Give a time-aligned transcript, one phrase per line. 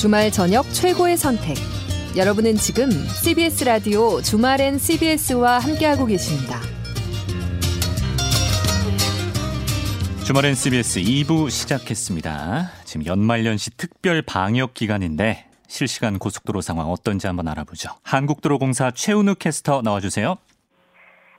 [0.00, 1.58] 주말 저녁 최고의 선택.
[2.16, 2.88] 여러분은 지금
[3.22, 6.58] CBS 라디오 주말엔 CBS와 함께하고 계십니다.
[10.24, 12.70] 주말엔 CBS 2부 시작했습니다.
[12.86, 17.90] 지금 연말연시 특별 방역 기간인데 실시간 고속도로 상황 어떤지 한번 알아보죠.
[18.02, 20.38] 한국도로공사 최은우 캐스터 나와주세요.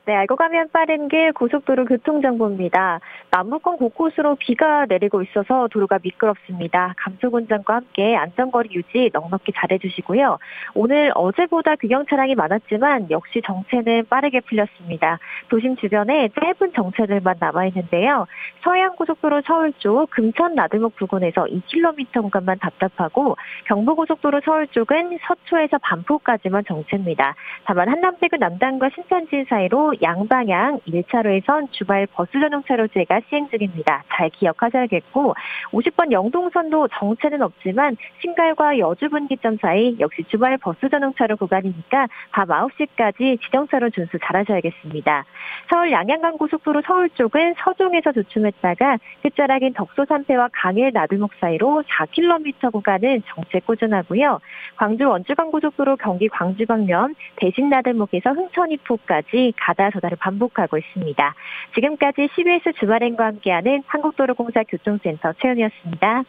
[0.04, 3.00] 네, 알고 가면 빠른 길 고속도로 교통정보입니다.
[3.30, 6.96] 남부권 곳곳으로 비가 내리고 있어서 도로가 미끄럽습니다.
[6.98, 10.40] 감속 운전과 함께 안전거리 유지 넉넉히 잘해주시고요.
[10.74, 15.20] 오늘 어제보다 귀경 차량이 많았지만 역시 정체는 빠르게 풀렸습니다.
[15.50, 18.26] 도심 주변에 짧은 정체들만 남아있는데요.
[18.64, 27.36] 서해안고속도로 서울 쪽 금천 나들목 부근에서 2km 구간만 답답하고 경부고속도로 서울 쪽은 서초에서 반포까지만 정체입니다.
[27.66, 34.04] 다만 한남대교 남단과 신탄진 사이로 양방향 1차로에선 주말 버스 전용 차로제가 시행 중입니다.
[34.10, 35.34] 잘 기억하셔야겠고
[35.72, 42.48] 50번 영동선도 정체는 없지만 신갈과 여주 분기점 사이 역시 주말 버스 전용 차로 구간이니까 밤
[42.48, 45.26] 9시까지 지정차로 준수 잘하셔야겠습니다.
[45.70, 53.24] 서울 양양간 고속도로 서울 쪽은 서종에서 주춤했다가 끝자락인 덕소 삼패와 강일 나들목 사이로 4km 구간은
[53.28, 54.40] 정체 꾸준하고요.
[54.76, 61.36] 광주 원주간 고속도로 경기 광주 방면 대신 나들목에서 흥천이포까지 가다 서다를 반복하고 있습니다.
[61.74, 66.24] 지금까지 CBS 주말행과 함께하는 한국도로공사 교통센터 최연이었습니다.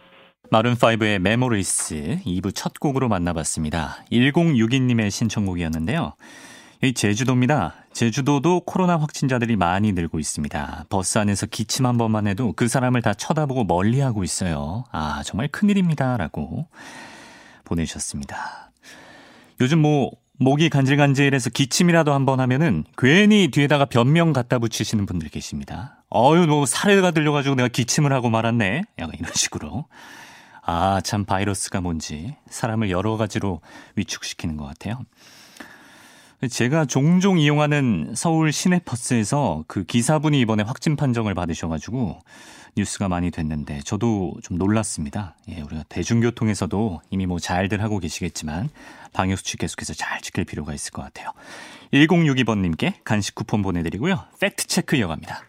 [0.51, 4.05] 마룬5의 Memories 2부 첫 곡으로 만나봤습니다.
[4.11, 6.15] 1062님의 신청곡이었는데요.
[6.83, 7.75] 이 제주도입니다.
[7.93, 10.87] 제주도도 코로나 확진자들이 많이 늘고 있습니다.
[10.89, 14.85] 버스 안에서 기침 한 번만 해도 그 사람을 다 쳐다보고 멀리하고 있어요.
[14.91, 16.17] 아 정말 큰일입니다.
[16.17, 16.67] 라고
[17.65, 18.71] 보내주셨습니다.
[19.61, 20.11] 요즘 뭐
[20.43, 26.05] 목이 간질간질해서 기침이라도 한번 하면은 괜히 뒤에다가 변명 갖다 붙이시는 분들 계십니다.
[26.15, 28.83] 어유, 뭐 사례가 들려가지고 내가 기침을 하고 말았네.
[28.99, 29.87] 약간 이런 식으로.
[30.65, 33.61] 아, 참 바이러스가 뭔지 사람을 여러 가지로
[33.97, 35.01] 위축시키는 것 같아요.
[36.49, 42.19] 제가 종종 이용하는 서울 시내버스에서 그 기사분이 이번에 확진 판정을 받으셔가지고
[42.77, 45.37] 뉴스가 많이 됐는데 저도 좀 놀랐습니다.
[45.49, 48.71] 예, 우리가 대중교통에서도 이미 뭐 잘들 하고 계시겠지만
[49.13, 51.33] 방역수칙 계속해서 잘 지킬 필요가 있을 것 같아요.
[51.93, 54.25] 1062번님께 간식 쿠폰 보내드리고요.
[54.41, 55.43] 팩트체크 이어갑니다.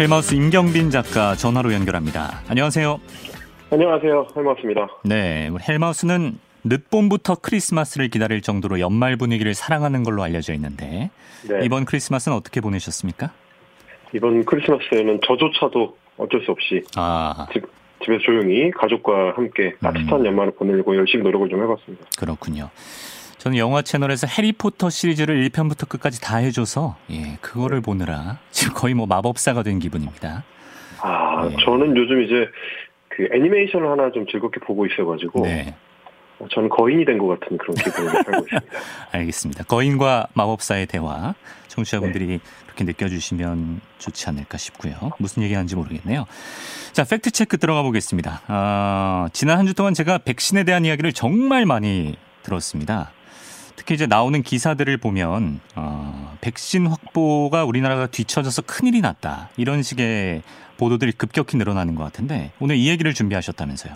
[0.00, 2.40] 헬마우스 임경빈 작가 전화로 연결합니다.
[2.48, 2.98] 안녕하세요.
[3.70, 4.28] 안녕하세요.
[4.34, 4.88] 헬마우스입니다.
[5.04, 11.10] 네, 헬마우스는 늦봄부터 크리스마스를 기다릴 정도로 연말 분위기를 사랑하는 걸로 알려져 있는데
[11.46, 11.60] 네.
[11.64, 13.32] 이번 크리스마스는 어떻게 보내셨습니까?
[14.14, 17.46] 이번 크리스마스에는 저조차도 어쩔 수 없이 아.
[17.52, 17.62] 집,
[18.02, 20.26] 집에서 조용히 가족과 함께 따뜻한 음.
[20.26, 22.06] 연말을 보내려고 열심히 노력을 좀 해봤습니다.
[22.18, 22.70] 그렇군요.
[23.40, 29.06] 저는 영화 채널에서 해리포터 시리즈를 1편부터 끝까지 다 해줘서 예 그거를 보느라 지금 거의 뭐
[29.06, 30.44] 마법사가 된 기분입니다.
[31.00, 31.56] 아 예.
[31.64, 32.46] 저는 요즘 이제
[33.08, 35.74] 그 애니메이션을 하나 좀 즐겁게 보고 있어가지고 네.
[36.52, 38.60] 저는 거인이 된 것 같은 그런 기분을 살고 있습니다.
[39.12, 39.64] 알겠습니다.
[39.64, 41.34] 거인과 마법사의 대화
[41.68, 42.38] 청취자분들이 네.
[42.66, 45.12] 그렇게 느껴주시면 좋지 않을까 싶고요.
[45.18, 46.26] 무슨 얘기하는지 모르겠네요.
[46.92, 48.42] 자 팩트 체크 들어가 보겠습니다.
[48.48, 53.12] 아, 지난 한 주 동안 제가 백신에 대한 이야기를 정말 많이 들었습니다.
[53.80, 60.42] 특히 이제 나오는 기사들을 보면 어, 백신 확보가 우리나라가 뒤처져서 큰일이 났다 이런 식의
[60.78, 63.94] 보도들이 급격히 늘어나는 것 같은데 오늘 이 얘기를 준비하셨다면서요?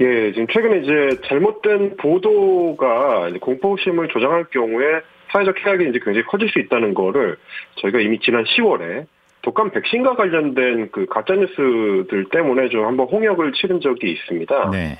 [0.00, 6.58] 예, 지금 최근에 이제 잘못된 보도가 공포심을 조장할 경우에 사회적 해악이 이제 굉장히 커질 수
[6.58, 7.36] 있다는 거를
[7.82, 9.04] 저희가 이미 지난 10월에
[9.42, 14.70] 독감 백신과 관련된 그 가짜 뉴스들 때문에 좀 한번 홍역을 치른 적이 있습니다.
[14.70, 14.96] 네.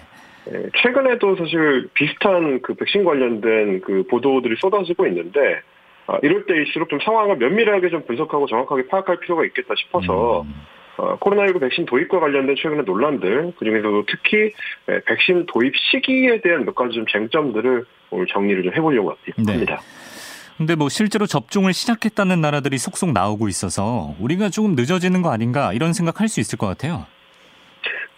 [0.53, 5.61] 예, 최근에도 사실 비슷한 그 백신 관련된 그 보도들이 쏟아지고 있는데
[6.07, 10.55] 아, 이럴 때일수록 좀 상황을 면밀하게 좀 분석하고 정확하게 파악할 필요가 있겠다 싶어서 음.
[10.97, 14.53] 어, 코로나19 백신 도입과 관련된 최근의 논란들 그중에서도 특히
[14.91, 19.53] 예, 백신 도입 시기에 대한 몇 가지 좀 쟁점들을 오늘 정리를 좀 해보려고 네.
[19.53, 19.77] 합니다.
[19.77, 20.05] 네.
[20.57, 25.93] 근데 뭐 실제로 접종을 시작했다는 나라들이 속속 나오고 있어서 우리가 조금 늦어지는 거 아닌가 이런
[25.93, 27.07] 생각할 수 있을 것 같아요.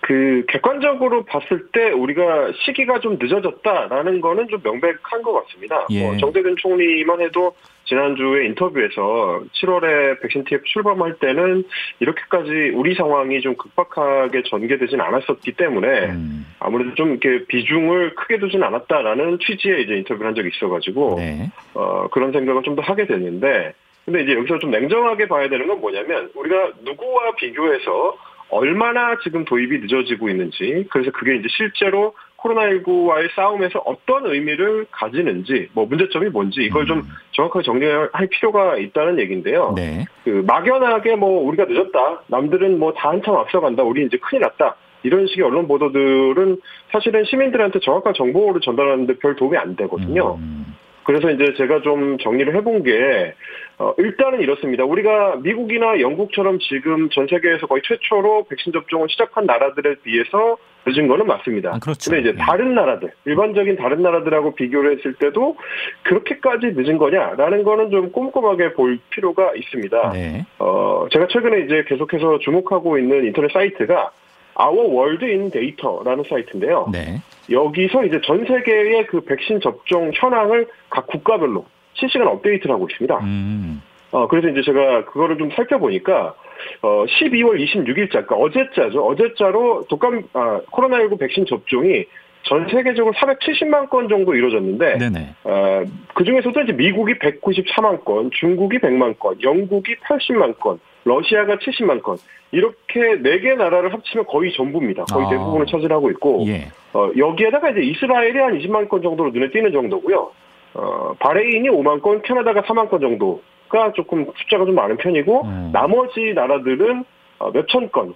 [0.06, 5.84] 그 객관적으로 봤을 때 우리가 시기가 좀 늦어졌다라는 거는 좀 명백한 것 같습니다.
[5.90, 6.00] 예.
[6.04, 7.56] 뭐 정세균 총리만 해도
[7.86, 11.64] 지난주에 인터뷰에서 7월에 백신 TF 출범할 때는
[11.98, 16.46] 이렇게까지 우리 상황이 좀 급박하게 전개되진 않았었기 때문에 음.
[16.60, 21.50] 아무래도 좀 이렇게 비중을 크게 두진 않았다라는 취지의 이제 인터뷰를 한 적이 있어가지고 네.
[21.74, 23.72] 어, 그런 생각을 좀 더 하게 됐는데
[24.04, 28.16] 근데 이제 여기서 좀 냉정하게 봐야 되는 건 뭐냐면 우리가 누구와 비교해서
[28.50, 35.86] 얼마나 지금 도입이 늦어지고 있는지 그래서 그게 이제 실제로 코로나19와의 싸움에서 어떤 의미를 가지는지 뭐
[35.86, 37.02] 문제점이 뭔지 이걸 좀 음.
[37.32, 39.72] 정확하게 정리할 필요가 있다는 얘기인데요.
[39.76, 40.04] 네.
[40.24, 42.22] 그 막연하게 뭐 우리가 늦었다.
[42.28, 43.82] 남들은 뭐 다 한참 앞서간다.
[43.82, 44.76] 우리 이제 큰일 났다.
[45.02, 46.58] 이런 식의 언론 보도들은
[46.92, 50.36] 사실은 시민들한테 정확한 정보를 전달하는데 별 도움이 안 되거든요.
[50.36, 50.74] 음.
[51.04, 53.34] 그래서 이제 제가 좀 정리를 해본 게,
[53.78, 54.84] 어, 일단은 이렇습니다.
[54.84, 60.56] 우리가 미국이나 영국처럼 지금 전 세계에서 거의 최초로 백신 접종을 시작한 나라들에 비해서
[60.86, 61.74] 늦은 거는 맞습니다.
[61.74, 62.10] 아, 그렇죠.
[62.10, 62.38] 근데 이제 네.
[62.38, 65.56] 다른 나라들, 일반적인 다른 나라들하고 비교를 했을 때도
[66.04, 70.12] 그렇게까지 늦은 거냐라는 거는 좀 꼼꼼하게 볼 필요가 있습니다.
[70.12, 70.46] 네.
[70.58, 74.12] 어, 제가 최근에 이제 계속해서 주목하고 있는 인터넷 사이트가
[74.58, 76.88] Our World in Data라는 사이트인데요.
[76.90, 77.20] 네.
[77.50, 83.18] 여기서 이제 전 세계의 그 백신 접종 현황을 각 국가별로 실시간 업데이트를 하고 있습니다.
[83.20, 83.82] 음.
[84.12, 86.34] 어, 그래서 이제 제가 그거를 좀 살펴보니까,
[86.82, 89.04] 어, 12월 26일자, 그러니까 어제자죠.
[89.04, 92.04] 어제자로 독감, 아, 코로나19 백신 접종이
[92.44, 94.98] 전 세계적으로 470만 건 정도 이루어졌는데.
[95.44, 95.82] 어,
[96.14, 102.16] 그 중에서도 이제 미국이 194만 건, 중국이 100만 건, 영국이 80만 건, 러시아가 70만 건,
[102.52, 105.04] 이렇게 네 개 나라를 합치면 거의 전부입니다.
[105.06, 105.30] 거의 아.
[105.30, 106.68] 대부분을 차지하고 있고, 예.
[106.94, 110.30] 어, 여기에다가 이제 이스라엘이 한 20만 건 정도로 눈에 띄는 정도고요.
[110.76, 115.70] 어, 바레인이 5만 건, 캐나다가 4만 건 정도가 조금 숫자가 좀 많은 편이고, 음.
[115.72, 117.04] 나머지 나라들은
[117.38, 118.14] 어, 몇천 건.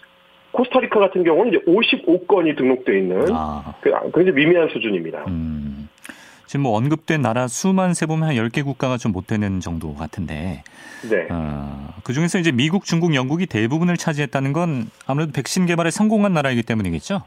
[0.53, 3.75] 코스타리카 같은 경우는 이제 55건이 등록돼 있는 아.
[3.81, 5.25] 그, 굉장히 미미한 수준입니다.
[5.29, 5.89] 음.
[6.47, 10.65] 지금 뭐 언급된 나라 수만 세보면 한 10개 국가가 좀 못 되는 정도 같은데,
[11.09, 11.29] 네.
[11.31, 16.65] 어, 그 중에서 이제 미국, 중국, 영국이 대부분을 차지했다는 건 아무래도 백신 개발에 성공한 나라이기
[16.65, 17.23] 때문이겠죠?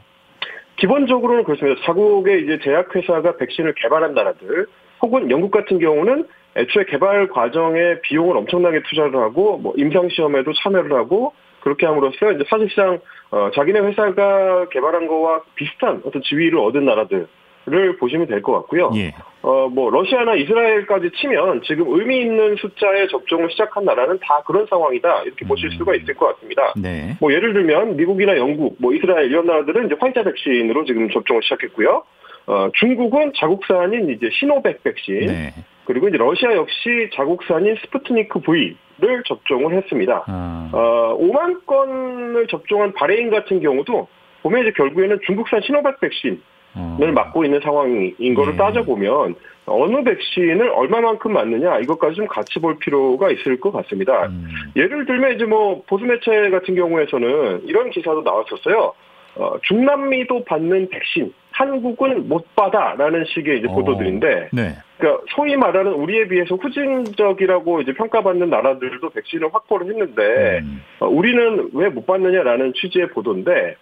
[0.76, 1.80] 기본적으로는 그렇습니다.
[1.86, 4.66] 자국의 이제 제약회사가 백신을 개발한 나라들,
[5.04, 10.94] 혹은 영국 같은 경우는 애초에 개발 과정에 비용을 엄청나게 투자를 하고, 뭐, 임상 시험에도 참여를
[10.94, 17.96] 하고, 그렇게 함으로써 이제 사실상, 어, 자기네 회사가 개발한 거와 비슷한 어떤 지위를 얻은 나라들을
[17.98, 18.92] 보시면 될 것 같고요.
[18.96, 19.12] 예.
[19.42, 25.22] 어, 뭐, 러시아나 이스라엘까지 치면 지금 의미 있는 숫자의 접종을 시작한 나라는 다 그런 상황이다.
[25.24, 25.76] 이렇게 보실 음.
[25.78, 26.72] 수가 있을 것 같습니다.
[26.76, 27.16] 네.
[27.20, 32.04] 뭐 예를 들면 미국이나 영국, 뭐 이스라엘 이런 나라들은 이제 화이자 백신으로 지금 접종을 시작했고요.
[32.46, 35.54] 어, 중국은 자국산인 이제 시노백 백신, 네.
[35.84, 40.24] 그리고 이제 러시아 역시 자국산인 스푸트니크 V를 접종을 했습니다.
[40.26, 44.08] 아, 어, 5만 건을 접종한 바레인 같은 경우도
[44.42, 46.38] 보면 이제 결국에는 중국산 시노백 백신을
[46.76, 46.98] 어.
[47.14, 48.56] 맞고 있는 상황인 거를 예.
[48.56, 49.34] 따져보면
[49.66, 54.26] 어느 백신을 얼마만큼 맞느냐 이것까지 좀 같이 볼 필요가 있을 것 같습니다.
[54.26, 54.48] 음.
[54.76, 58.92] 예를 들면 이제 뭐 보수 매체 같은 경우에서는 이런 기사도 나왔었어요.
[59.36, 63.72] 어, 중남미도 받는 백신 한국은 못 받아라는 식의 이제 어.
[63.74, 64.76] 보도들인데, 네.
[64.98, 70.82] 그러니까 소위 말하는 우리에 비해서 후진적이라고 이제 평가받는 나라들도 백신을 확보를 했는데 음.
[71.00, 73.76] 어, 우리는 왜 못 받느냐라는 취지의 보도인데.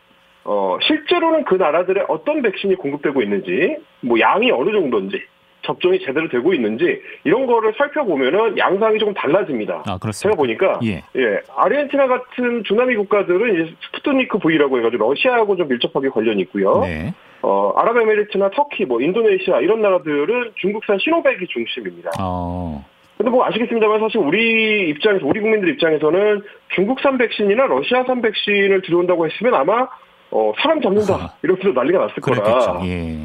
[0.45, 5.23] 어, 실제로는 그 나라들의 어떤 백신이 공급되고 있는지, 뭐 양이 어느 정도인지,
[5.63, 9.75] 접종이 제대로 되고 있는지 이런 거를 살펴보면은 양상이 조금 달라집니다.
[9.75, 10.37] 아, 제가 그렇습니다.
[10.37, 11.05] 보니까 예.
[11.15, 16.81] 예, 아르헨티나 같은 중남미 국가들은 이제 스푸트니크 V라고 해가지고 러시아하고 좀 밀접하게 관련이 있고요.
[16.81, 17.15] 네.
[17.43, 22.11] 어, 아랍에미리트나 터키, 뭐 인도네시아 이런 나라들은 중국산 시노백이 중심입니다.
[22.21, 22.85] 어.
[23.19, 26.43] 근데 뭐 아시겠습니다만 사실 우리 입장에서 우리 국민들 입장에서는
[26.75, 29.87] 중국산 백신이나 러시아산 백신을 들여온다고 했으면 아마
[30.31, 32.51] 어, 사람 잡는다 이러면서 난리가 났을 그랬겠죠.
[32.51, 32.81] 거라.
[32.87, 33.19] 예.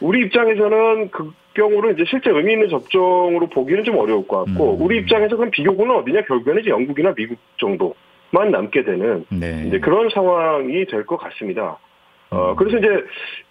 [0.00, 4.82] 우리 입장에서는 그 경우를 이제 실제 의미 있는 접종으로 보기는 좀 어려울 것 같고 음.
[4.82, 9.64] 우리 입장에서 그럼 비교군은 어디냐 결국에는 이제 영국이나 미국 정도만 남게 되는 네.
[9.66, 11.78] 이제 그런 상황이 될 것 같습니다.
[12.30, 12.56] 어 음.
[12.56, 12.88] 그래서 이제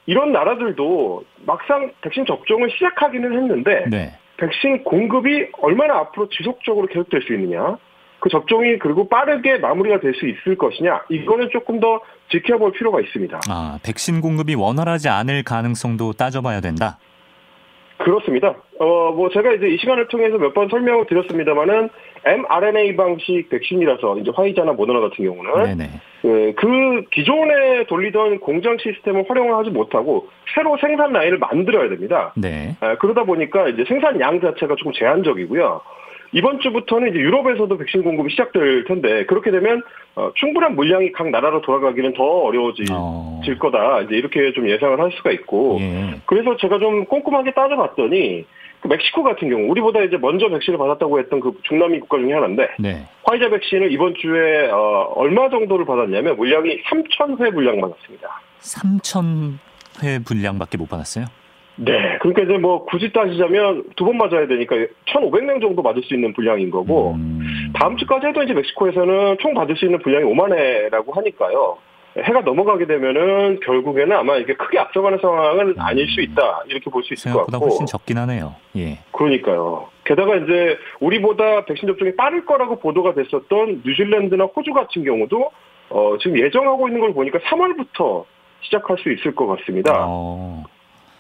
[0.05, 4.13] 이런 나라들도 막상 백신 접종을 시작하기는 했는데 네.
[4.37, 7.77] 백신 공급이 얼마나 앞으로 지속적으로 계속될 수 있느냐
[8.19, 13.39] 그 접종이 그리고 빠르게 마무리가 될 수 있을 것이냐 이거는 조금 더 지켜볼 필요가 있습니다.
[13.49, 16.97] 아, 백신 공급이 원활하지 않을 가능성도 따져봐야 된다.
[17.99, 18.55] 그렇습니다.
[18.79, 21.89] 어, 뭐, 제가 이제 이 시간을 통해서 몇 번 설명을 드렸습니다만은,
[22.25, 25.51] mRNA 방식 백신이라서, 이제 화이자나 모더나 같은 경우는.
[26.21, 32.33] 그, 그 기존에 돌리던 공장 시스템을 활용을 하지 못하고, 새로 생산 라인을 만들어야 됩니다.
[32.35, 32.75] 네.
[32.79, 35.81] 아, 그러다 보니까 이제 생산량 자체가 조금 제한적이고요.
[36.31, 39.81] 이번 주부터는 이제 유럽에서도 백신 공급이 시작될 텐데, 그렇게 되면,
[40.15, 43.41] 어, 충분한 물량이 각 나라로 돌아가기는 더 어려워질 어.
[43.59, 44.01] 거다.
[44.01, 46.19] 이제 이렇게 좀 예상을 할 수가 있고, 예.
[46.25, 48.45] 그래서 제가 좀 꼼꼼하게 따져봤더니
[48.81, 52.69] 그 멕시코 같은 경우 우리보다 이제 먼저 백신을 받았다고 했던 그 중남미 국가 중에 하나인데
[52.79, 53.05] 네.
[53.23, 58.41] 화이자 백신을 이번 주에 어, 얼마 정도를 받았냐면 물량이 3,000회 물량 받았습니다.
[58.61, 61.25] 3,000회 분량밖에 못 받았어요?
[61.81, 62.17] 네.
[62.19, 64.75] 그러니까 이제 뭐 굳이 따지자면 두 번 맞아야 되니까
[65.07, 67.71] 1,500명 정도 맞을 수 있는 분량인 거고 음.
[67.73, 71.77] 다음 주까지 해도 이제 멕시코에서는 총 받을 수 있는 분량이 5만 회라고 하니까요.
[72.17, 75.75] 해가 넘어가게 되면은 결국에는 아마 이게 크게 앞서가는 상황은 음.
[75.77, 78.55] 아닐 수 있다 이렇게 볼 수 있을 것 같고 훨씬 적긴 하네요.
[78.75, 78.97] 예.
[79.11, 79.87] 그러니까요.
[80.05, 85.51] 게다가 이제 우리보다 백신 접종이 빠를 거라고 보도가 됐었던 뉴질랜드나 호주 같은 경우도
[85.91, 88.25] 어, 지금 예정하고 있는 걸 보니까 3월부터
[88.61, 90.05] 시작할 수 있을 것 같습니다.
[90.07, 90.63] 어.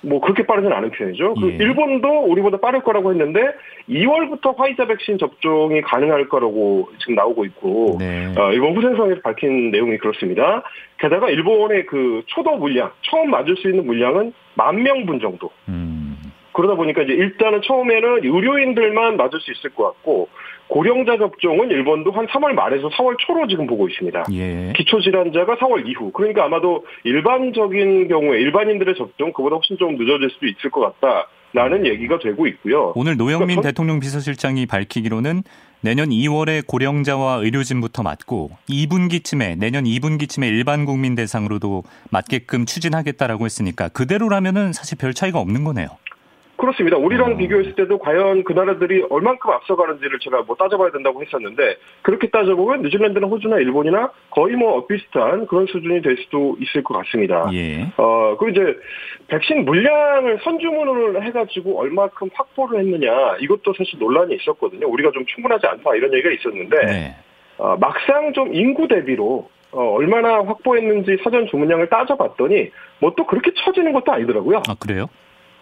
[0.01, 1.33] 뭐 그렇게 빠르진 않은 편이죠.
[1.35, 1.57] 그 예.
[1.57, 3.41] 그 일본도 우리보다 빠를 거라고 했는데
[3.89, 8.33] 2월부터 화이자 백신 접종이 가능할 거라고 지금 나오고 있고 네.
[8.37, 10.63] 어, 일본 후생성에서 밝힌 내용이 그렇습니다.
[10.99, 15.49] 게다가 일본의 그 초도 물량 처음 맞을 수 있는 물량은 만 명분 정도.
[15.67, 16.17] 음.
[16.53, 20.27] 그러다 보니까 이제 일단은 처음에는 의료인들만 맞을 수 있을 것 같고
[20.69, 24.25] 고령자 접종은 일본도 한 3월 말에서 4월 초로 지금 보고 있습니다.
[24.33, 24.73] 예.
[24.77, 26.11] 기초질환자가 4월 이후.
[26.11, 31.27] 그러니까 아마도 일반적인 경우에 일반인들의 접종 그보다 훨씬 좀 늦어질 수도 있을 것 같다.
[31.51, 32.93] 라는 얘기가 되고 있고요.
[32.95, 35.41] 오늘 노영민 그러니까 대통령 비서실장이 밝히기로는
[35.81, 44.73] 내년 2월에 고령자와 의료진부터 맞고 2분기쯤에 내년 2분기쯤에 일반 국민 대상으로도 맞게끔 추진하겠다라고 했으니까 그대로라면은
[44.73, 45.87] 사실 별 차이가 없는 거네요.
[46.59, 46.97] 그렇습니다.
[46.97, 47.37] 우리랑 어.
[47.37, 53.27] 비교했을 때도 과연 그 나라들이 얼만큼 앞서가는지를 제가 뭐 따져봐야 된다고 했었는데 그렇게 따져보면 뉴질랜드나
[53.27, 57.49] 호주나 일본이나 거의 뭐 비슷한 그런 수준이 될 수도 있을 것 같습니다.
[57.53, 57.91] 예.
[57.95, 58.77] 어 그리고 이제
[59.27, 64.87] 백신 물량을 선주문을 해가지고 얼마큼 확보를 했느냐 이것도 사실 논란이 있었거든요.
[64.89, 67.15] 우리가 좀 충분하지 않다 이런 얘기가 있었는데 네.
[67.57, 73.93] 어, 막상 좀 인구 대비로 어, 얼마나 확보했는지 사전 주문량을 따져봤더니 뭐 또 그렇게 처지는
[73.93, 74.63] 것도 아니더라고요.
[74.67, 75.07] 아 그래요?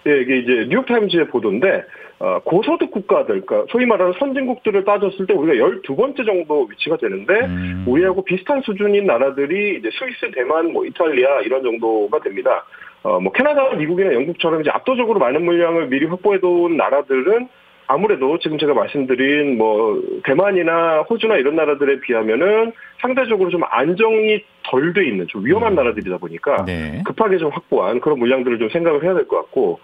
[0.07, 1.83] 예, 이게 이제 뉴욕타임즈의 보도인데
[2.19, 7.83] 어, 고소득 국가들, 그러니까 소위 말하는 선진국들을 따졌을 때 우리가 12번째 정도 위치가 되는데 음.
[7.87, 12.65] 우리하고 비슷한 수준인 나라들이 이제 스위스, 대만, 뭐 이탈리아 이런 정도가 됩니다.
[13.03, 17.49] 어, 뭐 캐나다, 미국이나 영국처럼 이제 압도적으로 많은 물량을 미리 확보해둔 나라들은
[17.85, 25.05] 아무래도 지금 제가 말씀드린 뭐 대만이나 호주나 이런 나라들에 비하면은 상대적으로 좀 안정이 덜 돼
[25.07, 25.75] 있는 좀 위험한 음.
[25.75, 27.01] 나라들이다 보니까 네.
[27.05, 29.79] 급하게 좀 확보한 그런 물량들을 좀 생각을 해야 될 것 같고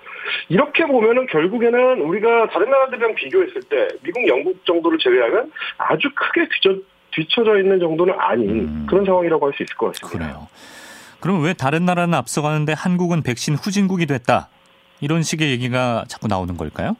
[0.49, 6.75] 이렇게 보면은 결국에는 우리가 다른 나라들이랑 비교했을 때 미국, 영국 정도를 제외하면 아주 크게 뒤쳐,
[7.11, 8.87] 뒤쳐져 있는 정도는 아닌 음.
[8.89, 10.17] 그런 상황이라고 할 수 있을 것 같습니다.
[10.31, 10.47] 그래요.
[11.19, 14.49] 그럼 왜 다른 나라는 앞서가는데 한국은 백신 후진국이 됐다?
[14.99, 16.95] 이런 식의 얘기가 자꾸 나오는 걸까요?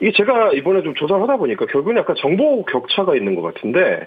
[0.00, 4.06] 이게 제가 이번에 좀 조사를 하다 보니까 결국은 약간 정보 격차가 있는 것 같은데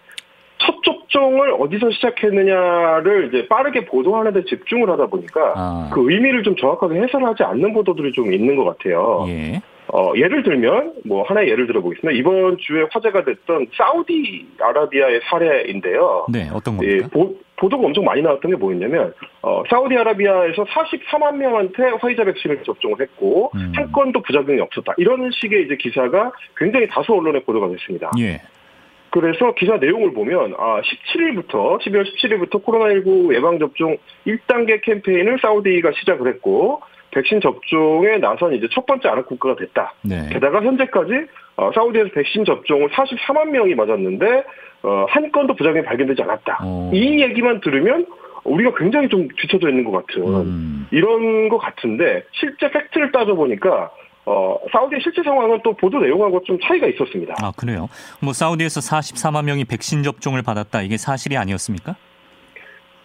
[0.60, 5.89] 첫 접종을 어디서 시작했느냐를 이제 빠르게 보도하는 데 집중을 하다 보니까 아.
[5.94, 9.25] 그 의미를 좀 정확하게 해설하지 않는 보도들이 좀 있는 것 같아요.
[9.28, 9.62] 예.
[9.92, 12.12] 어, 예를 들면, 뭐, 하나의 예를 들어보겠습니다.
[12.12, 16.28] 이번 주에 화제가 됐던 사우디아라비아의 사례인데요.
[16.30, 16.96] 네, 어떤 겁니까?
[16.96, 23.01] 예, 보, 보도가 엄청 많이 나왔던 게 뭐였냐면, 어, 사우디아라비아에서 44만 명한테 화이자 백신을 접종을
[23.01, 23.72] 했고, 음.
[23.75, 24.94] 한 건도 부작용이 없었다.
[24.98, 28.12] 이런 식의 이제 기사가 굉장히 다수 언론에 보도가 됐습니다.
[28.20, 28.42] 예.
[29.12, 33.98] 그래서 기사 내용을 보면 아 17일부터 12월 17일부터 코로나19 예방 접종
[34.28, 39.94] 1단계 캠페인을 사우디가 시작을 했고 백신 접종에 나선 이제 첫 번째 아랍 국가가 됐다.
[40.04, 40.30] 네.
[40.32, 41.13] 게다가 현재까지
[41.56, 44.44] 어, 사우디에서 백신 접종을 44만 명이 맞았는데
[44.84, 46.60] 어, 한 건도 부작용이 발견되지 않았다.
[46.63, 46.92] 어.
[46.94, 48.06] 이 얘기만 들으면
[48.44, 50.88] 우리가 굉장히 좀 뒤쳐져 있는 것 같은 음.
[50.92, 53.92] 이런 것 같은데 실제 팩트를 따져보니까
[54.26, 57.36] 어, 사우디의 실제 상황은 또 보도 내용하고 좀 차이가 있었습니다.
[57.42, 57.88] 아, 그래요?
[58.22, 60.82] 뭐 사우디에서 44만 명이 백신 접종을 받았다.
[60.82, 61.96] 이게 사실이 아니었습니까?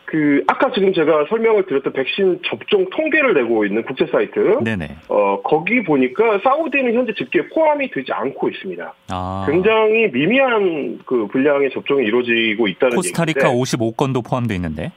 [0.07, 4.97] 그 아까 지금 제가 설명을 드렸던 백신 접종 통계를 내고 있는 국제 사이트, 네네.
[5.09, 8.95] 어 거기 보니까 사우디는 현재 집계에 포함이 되지 않고 있습니다.
[9.09, 9.47] 아.
[9.49, 13.77] 굉장히 미미한 그 분량의 접종이 이루어지고 있다는 코스타리카 얘기인데.
[13.77, 14.93] 55건도 포함되어 있는데.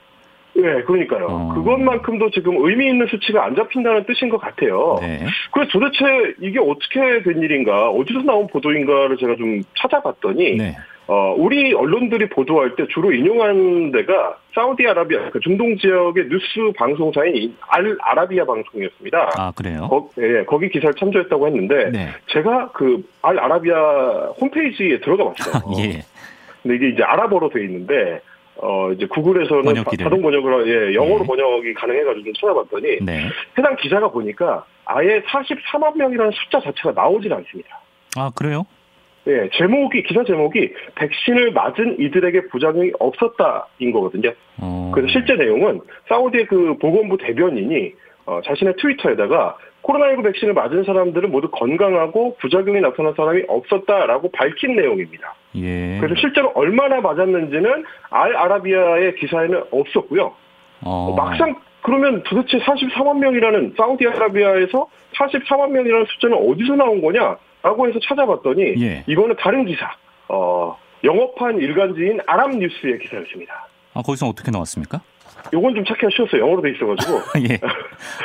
[0.60, 1.26] 네, 그러니까요.
[1.26, 1.54] 어.
[1.54, 4.96] 그것만큼도 지금 의미 있는 수치가 안 잡힌다는 뜻인 것 같아요.
[5.00, 5.24] 네.
[5.52, 10.76] 그래서 도대체 이게 어떻게 된 일인가, 어디서 나온 보도인가를 제가 좀 찾아봤더니, 네.
[11.06, 17.96] 어, 우리 언론들이 보도할 때 주로 인용한 데가 사우디아라비아, 그 중동 지역의 뉴스 방송사인 알
[18.00, 19.30] 아라비아 방송이었습니다.
[19.38, 19.88] 아, 그래요?
[19.88, 22.08] 거, 예, 거기 기사를 참조했다고 했는데, 네.
[22.26, 25.62] 제가 그 알 아라비아 홈페이지에 들어가 봤어요.
[25.80, 26.02] 예.
[26.62, 28.20] 근데 이게 이제 아랍어로 돼 있는데,
[28.60, 31.26] 어, 이제 구글에서는 자동 번역을, 예, 영어로 네.
[31.26, 33.28] 번역이 가능해가지고 좀 찾아봤더니, 네.
[33.56, 37.80] 해당 기자가 보니까 아예 44만 명이라는 숫자 자체가 나오질 않습니다.
[38.16, 38.64] 아, 그래요?
[39.28, 44.32] 예, 제목이, 기사 제목이 백신을 맞은 이들에게 부작용이 없었다인 거거든요.
[44.60, 44.90] 어...
[44.94, 47.92] 그래서 실제 내용은 사우디의 그 보건부 대변인이
[48.24, 55.34] 어, 자신의 트위터에다가 코로나19 백신을 맞은 사람들은 모두 건강하고 부작용이 나타난 사람이 없었다라고 밝힌 내용입니다.
[55.56, 55.98] 예.
[56.00, 60.32] 그래서 실제로 얼마나 맞았는지는 알 아라비아의 기사에는 없었고요.
[60.82, 61.14] 어...
[61.16, 69.04] 막상 그러면 도대체 44만 명이라는 사우디아라비아에서 44만 명이라는 숫자는 어디서 나온 거냐라고 해서 찾아봤더니 예.
[69.06, 69.90] 이거는 다른 기사,
[70.28, 73.68] 어, 영업한 일간지인 아랍뉴스의 기사였습니다.
[73.94, 75.00] 아, 거기서 어떻게 나왔습니까?
[75.52, 76.42] 요건 좀 찾기가 쉬웠어요.
[76.42, 77.18] 영어로 돼 있어가지고.
[77.50, 77.58] 예.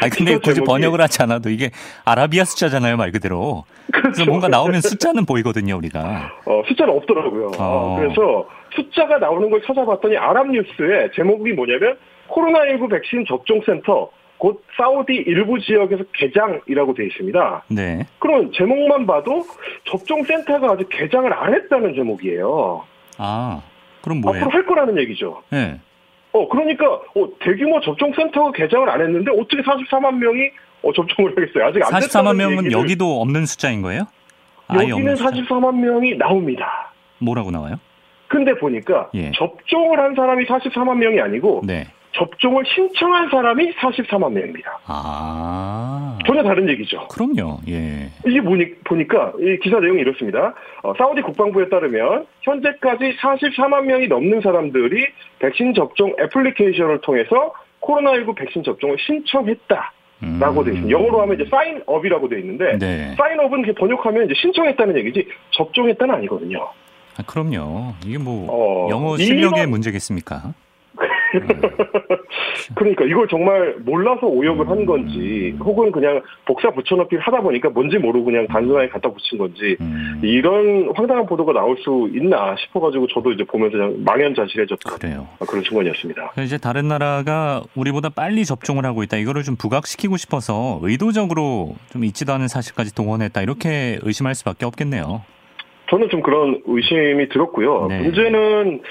[0.02, 1.72] 아 근데 굳이 제목이- 번역을 하지 않아도 이게
[2.06, 3.64] 아라비아 숫자잖아요, 말 그대로.
[3.92, 4.26] 그래서 그렇죠.
[4.26, 6.32] 뭔가 나오면 숫자는 보이거든요, 우리가.
[6.46, 7.48] 어, 숫자는 없더라고요.
[7.48, 7.54] 어.
[7.60, 11.98] 어, 그래서 숫자가 나오는 걸 찾아봤더니 아랍 뉴스의 제목이 뭐냐면
[12.30, 17.64] 코로나19 백신 접종센터 곧 사우디 일부 지역에서 개장이라고 돼 있습니다.
[17.70, 18.06] 네.
[18.20, 19.44] 그럼 제목만 봐도
[19.86, 22.84] 접종센터가 아직 개장을 안 했다는 제목이에요.
[23.20, 23.62] 아,
[24.02, 24.44] 그럼 뭐예요?
[24.46, 25.44] 앞으로 할 거라는 얘기죠.
[25.50, 25.80] 네.
[26.34, 30.50] 어, 그러니까 어, 대규모 접종센터가 개장을 안 했는데 어떻게 44만 명이
[30.84, 31.66] 어, 접종을 하겠어요?
[31.66, 34.08] 아직 안 44만 됐다는 명은 얘기를 여기도 없는 숫자인 거예요?
[34.74, 35.30] 여기는 없는 숫자.
[35.30, 36.92] 44만 명이 나옵니다.
[37.20, 37.80] 뭐라고 나와요?
[38.28, 39.32] 근데 보니까 예.
[39.32, 41.88] 접종을 한 사람이 44만 명이 아니고 네.
[42.14, 44.80] 접종을 신청한 사람이 44만 명입니다.
[44.86, 46.18] 아.
[46.26, 47.08] 전혀 다른 얘기죠.
[47.10, 47.60] 그럼요.
[47.68, 48.10] 예.
[48.26, 50.54] 이게 보니, 보니까 이 기사 내용이 이렇습니다.
[50.84, 55.06] 어, 사우디 국방부에 따르면 현재까지 44만 명이 넘는 사람들이
[55.40, 59.92] 백신 접종 애플리케이션을 통해서 코로나19 백신 접종을 신청했다.
[60.24, 60.40] 음.
[60.40, 60.98] 라고 돼 있습니다.
[60.98, 63.14] 영어로 하면 이제 사인업이라고 돼 있는데 네.
[63.18, 66.66] 사인업은 번역하면 이제 신청했다는 얘기지 접종했다는 아니거든요.
[67.18, 67.94] 아, 그럼요.
[68.06, 70.54] 이게 뭐 어, 영어 실력의 이번- 문제겠습니까?
[72.76, 74.70] 그러니까 이걸 정말 몰라서 오역을 음.
[74.70, 79.78] 한 건지 혹은 그냥 복사 붙여넣기를 하다 보니까 뭔지 모르고 그냥 단순하게 갖다 붙인 건지
[79.82, 80.22] 음.
[80.24, 85.28] 이런 황당한 보도가 나올 수 있나 싶어가지고 저도 이제 보면서 그냥 망연자실해졌던 그래요.
[85.40, 86.34] 그런 순간이었습니다.
[86.44, 89.18] 이제 다른 나라가 우리보다 빨리 접종을 하고 있다.
[89.18, 93.42] 이거를 좀 부각시키고 싶어서 의도적으로 좀 있지도 않은 사실까지 동원했다.
[93.42, 95.22] 이렇게 의심할 수밖에 없겠네요.
[95.94, 97.86] 저는 좀 그런 의심이 들었고요.
[97.88, 98.02] 네.
[98.02, 98.82] 문제는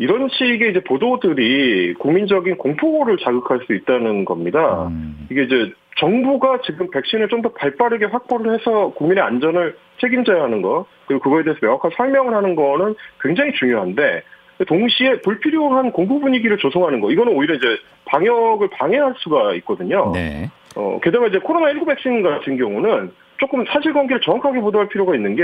[0.00, 4.88] 이런 식의 이제 보도들이 국민적인 공포를 자극할 수 있다는 겁니다.
[4.88, 5.28] 음.
[5.30, 10.86] 이게 이제 정부가 지금 백신을 좀 더 발빠르게 확보를 해서 국민의 안전을 책임져야 하는 거,
[11.06, 14.22] 그리고 그거에 대해서 명확한 설명을 하는 거는 굉장히 중요한데,
[14.66, 17.66] 동시에 불필요한 공포 분위기를 조성하는 거, 이거는 오히려 이제
[18.06, 20.10] 방역을 방해할 수가 있거든요.
[20.12, 20.50] 네.
[20.74, 25.42] 어, 게다가 이제 코로나 19 백신 같은 경우는 조금 사실관계를 정확하게 보도할 필요가 있는 게,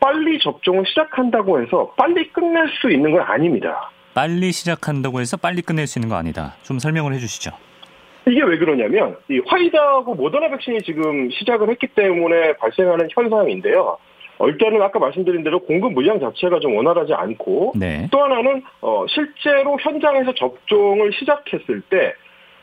[0.00, 3.90] 빨리 접종을 시작한다고 해서 빨리 끝낼 수 있는 건 아닙니다.
[4.14, 6.54] 빨리 시작한다고 해서 빨리 끝낼 수 있는 거 아니다.
[6.62, 7.50] 좀 설명을 해주시죠.
[8.28, 13.98] 이게 왜 그러냐면 이 화이자하고 모더나 백신이 지금 시작을 했기 때문에 발생하는 현상인데요.
[14.38, 18.08] 어, 일단은 아까 말씀드린 대로 공급 물량 자체가 좀 원활하지 않고 네.
[18.10, 22.14] 또 하나는 어, 실제로 현장에서 접종을 시작했을 때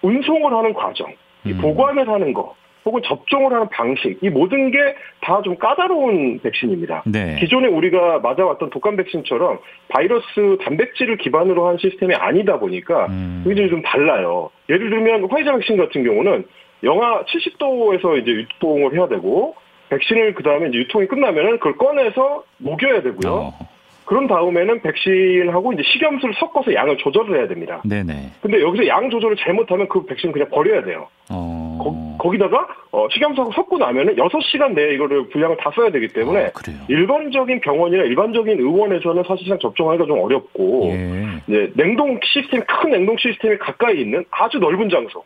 [0.02, 1.13] 운송을 하는 과정,
[1.46, 1.62] 이 음.
[1.62, 4.78] 보관을 하는 거, 혹은 접종을 하는 방식, 이 모든 게
[5.22, 7.04] 다 좀 까다로운 백신입니다.
[7.06, 7.38] 네.
[7.39, 13.41] 기존에 우리가 맞아왔던 독감 백신처럼 바이러스 단백질을 기반으로 한 시스템이 아니다 보니까 음.
[13.46, 14.50] 굉장히 좀 달라요.
[14.69, 16.46] 예를 들면 화이자 백신 같은 경우는
[16.84, 19.56] 영하 70도에서 이제 유통을 해야 되고
[19.89, 23.34] 백신을 그 다음에 유통이 끝나면은 그걸 꺼내서 녹여야 되고요.
[23.34, 23.73] 어.
[24.06, 27.82] 그런 다음에는 백신하고 이제 식염수를 섞어서 양을 조절을 해야 됩니다.
[27.86, 28.32] 네네.
[28.42, 31.08] 근데 여기서 양 조절을 잘못하면 그 백신 그냥 버려야 돼요.
[31.32, 32.18] 어.
[32.18, 32.68] 거, 기다가
[33.12, 36.78] 식염수하고 섞고 나면은 6시간 내에 이거를 분량을 다 써야 되기 때문에 아, 그래요.
[36.88, 41.26] 일반적인 병원이나 일반적인 의원에서는 사실상 접종하기가 좀 어렵고 예.
[41.48, 45.24] 이제 냉동 시스템 큰 냉동 시스템이 가까이 있는 아주 넓은 장소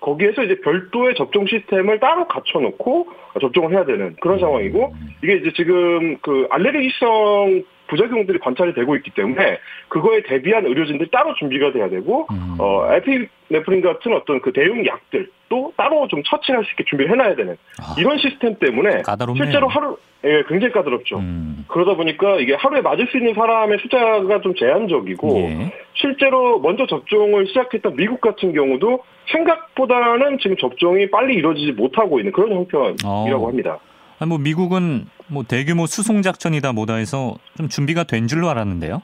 [0.00, 3.08] 거기에서 이제 별도의 접종 시스템을 따로 갖춰놓고
[3.40, 9.58] 접종을 해야 되는 그런 상황이고 이게 이제 지금 그 알레르기성 부작용들이 관찰이 되고 있기 때문에
[9.88, 12.56] 그거에 대비한 의료진들이 따로 준비가 돼야 되고 음.
[12.58, 17.56] 어 에피네프린 같은 어떤 그 대용 약들도 따로 좀 처치할 수 있게 준비를 해놔야 되는
[17.80, 19.44] 아, 이런 시스템 때문에 까다롭네요.
[19.44, 21.18] 실제로 하루 예 굉장히 까다롭죠.
[21.18, 21.64] 음.
[21.68, 25.72] 그러다 보니까 이게 하루에 맞을 수 있는 사람의 숫자가 좀 제한적이고 예.
[25.94, 32.52] 실제로 먼저 접종을 시작했던 미국 같은 경우도 생각보다는 지금 접종이 빨리 이루어지지 못하고 있는 그런
[32.52, 33.48] 형편이라고 어.
[33.48, 33.78] 합니다.
[34.20, 39.02] 아니, 뭐 미국은 뭐 대규모 수송 작전이다 뭐다 해서 좀 준비가 된 줄로 알았는데요.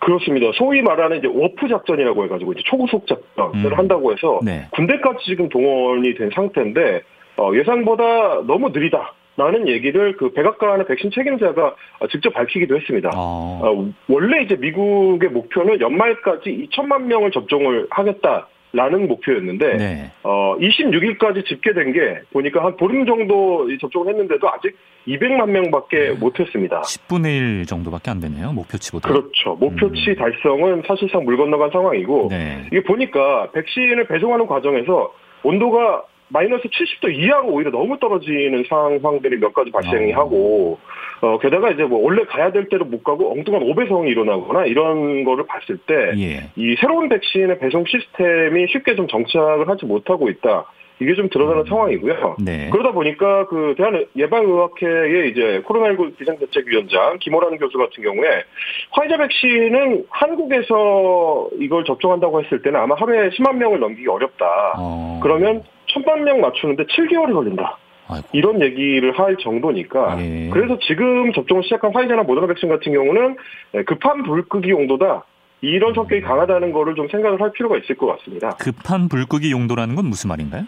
[0.00, 0.50] 그렇습니다.
[0.54, 3.78] 소위 말하는 이제 워프 작전이라고 해가지고 이제 초고속 작전을 음.
[3.78, 4.66] 한다고 해서 네.
[4.72, 7.02] 군대까지 지금 동원이 된 상태인데
[7.36, 9.14] 어, 예상보다 너무 느리다.
[9.34, 13.10] 라는 얘기를 그 백악관의 백신 책임자가 어, 직접 밝히기도 했습니다.
[13.16, 13.60] 어.
[13.62, 20.10] 어, 원래 이제 미국의 목표는 연말까지 2천만 명을 접종을 하겠다 라는 목표였는데 네.
[20.22, 26.10] 어, 26일까지 집계된 게 보니까 한 보름 정도 이 접종을 했는데도 아직 200만 명밖에 네.
[26.12, 26.80] 못했습니다.
[26.80, 28.52] 10분의 1 정도밖에 안 되네요.
[28.52, 29.08] 목표치보다.
[29.08, 29.56] 그렇죠.
[29.56, 30.16] 목표치 음.
[30.16, 32.62] 달성은 사실상 물 건너간 상황이고 네.
[32.68, 39.70] 이게 보니까 백신을 배송하는 과정에서 온도가 마이너스 70도 이하로 오히려 너무 떨어지는 상황들이 몇 가지
[39.70, 40.78] 발생이 하고
[41.20, 45.46] 어 게다가 이제 뭐 원래 가야 될 때로 못 가고 엉뚱한 오배성이 일어나거나 이런 거를
[45.46, 46.74] 봤을 때이 예.
[46.80, 50.66] 새로운 백신의 배송 시스템이 쉽게 좀 정착을 하지 못하고 있다.
[51.00, 52.36] 이게 좀 드러나는 상황이고요.
[52.44, 52.70] 네.
[52.70, 58.28] 그러다 보니까 그 대한 예방의학회의 이제 코로나19 비상대책위원장 김호란 교수 같은 경우에
[58.92, 64.74] 화이자 백신은 한국에서 이걸 접종한다고 했을 때는 아마 하루에 10만 명을 넘기기 어렵다.
[64.78, 65.20] 어.
[65.22, 65.64] 그러면
[65.94, 67.78] 1000만 명 맞추는데 7개월이 걸린다.
[68.08, 68.26] 아이고.
[68.32, 70.50] 이런 얘기를 할 정도니까 예.
[70.52, 73.36] 그래서 지금 접종을 시작한 화이자나 모더나 백신 같은 경우는
[73.86, 75.24] 급한 불 끄기 용도다.
[75.60, 78.50] 이런 성격이 강하다는 거를 좀 생각을 할 필요가 있을 것 같습니다.
[78.56, 80.64] 급한 불끄기 용도라는 건 무슨 말인가요?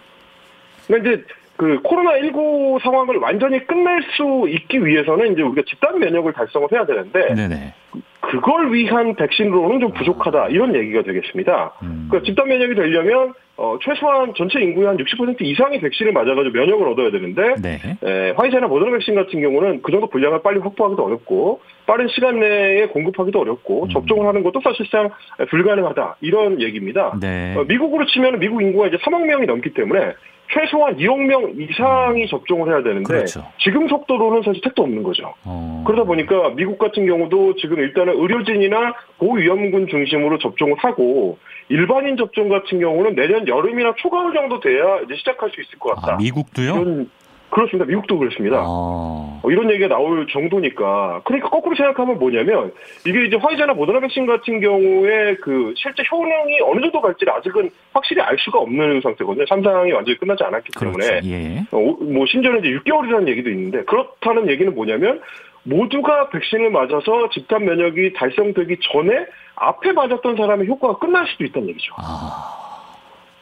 [0.87, 1.25] 그러니까 이제
[1.57, 6.87] 그 코로나 19 상황을 완전히 끝낼 수 있기 위해서는 이제 우리가 집단 면역을 달성을 해야
[6.87, 7.75] 되는데 네네.
[8.21, 11.73] 그걸 위한 백신으로는 좀 부족하다 이런 얘기가 되겠습니다.
[11.83, 12.07] 음.
[12.09, 17.11] 그러니까 집단 면역이 되려면 어, 최소한 전체 인구의 한 60% 이상의 백신을 맞아가지고 면역을 얻어야
[17.13, 17.79] 되는데 네.
[18.03, 22.87] 에, 화이자나 모더나 백신 같은 경우는 그 정도 분량을 빨리 확보하기도 어렵고 빠른 시간 내에
[22.89, 23.89] 공급하기도 어렵고 음.
[23.91, 25.11] 접종을 하는 것도 사실상
[25.51, 27.17] 불가능하다 이런 얘기입니다.
[27.21, 27.55] 네.
[27.57, 30.15] 어, 미국으로 치면 미국 인구가 이제 3억 명이 넘기 때문에
[30.53, 33.45] 최소한 2억 명 이상이 접종을 해야 되는데 그렇죠.
[33.59, 35.35] 지금 속도로는 사실 택도 없는 거죠.
[35.45, 35.85] 어.
[35.87, 42.79] 그러다 보니까 미국 같은 경우도 지금 일단은 의료진이나 고위험군 중심으로 접종을 하고 일반인 접종 같은
[42.81, 46.15] 경우는 내년 여름이나 초가을 정도 돼야 이제 시작할 수 있을 것 같다.
[46.15, 47.07] 아, 미국도요?
[47.55, 47.85] 그렇습니다.
[47.85, 48.65] 미국도 그렇습니다.
[48.67, 49.41] 어.
[49.43, 51.23] 어, 이런 얘기가 나올 정도니까.
[51.25, 52.73] 그러니까 거꾸로 생각하면 뭐냐면,
[53.07, 58.23] 이게 이제 화이자나 모더나 백신 같은 경우에 그 실제 효능이 어느 정도 갈지를 아직은 확실히
[58.23, 59.45] 알 수가 없는 상태거든요.
[59.45, 60.99] 3상이 완전히 끝나지 않았기 그렇죠.
[60.99, 61.21] 때문에.
[61.31, 61.59] 예.
[61.71, 65.21] 어, 뭐, 심지어는 이제 6개월이라는 얘기도 있는데, 그렇다는 얘기는 뭐냐면,
[65.65, 71.95] 모두가 백신을 맞아서 집단 면역이 달성되기 전에 앞에 맞았던 사람의 효과가 끝날 수도 있다는 얘기죠.
[71.99, 72.63] 아.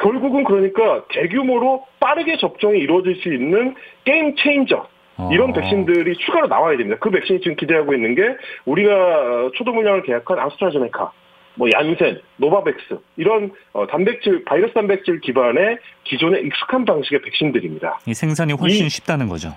[0.00, 4.86] 결국은 그러니까 대규모로 빠르게 접종이 이루어질 수 있는 게임 체인저.
[5.18, 5.28] 어.
[5.32, 6.96] 이런 백신들이 추가로 나와야 됩니다.
[7.00, 8.22] 그 백신이 지금 기대하고 있는 게
[8.64, 11.12] 우리가 초도 물량을 계약한 아스트라제네카,
[11.54, 18.00] 뭐 얀센, 노바백스 이런 어, 단백질 바이러스 단백질 기반의 기존의 익숙한 방식의 백신들입니다.
[18.06, 19.50] 이 생산이 훨씬 이- 쉽다는 거죠.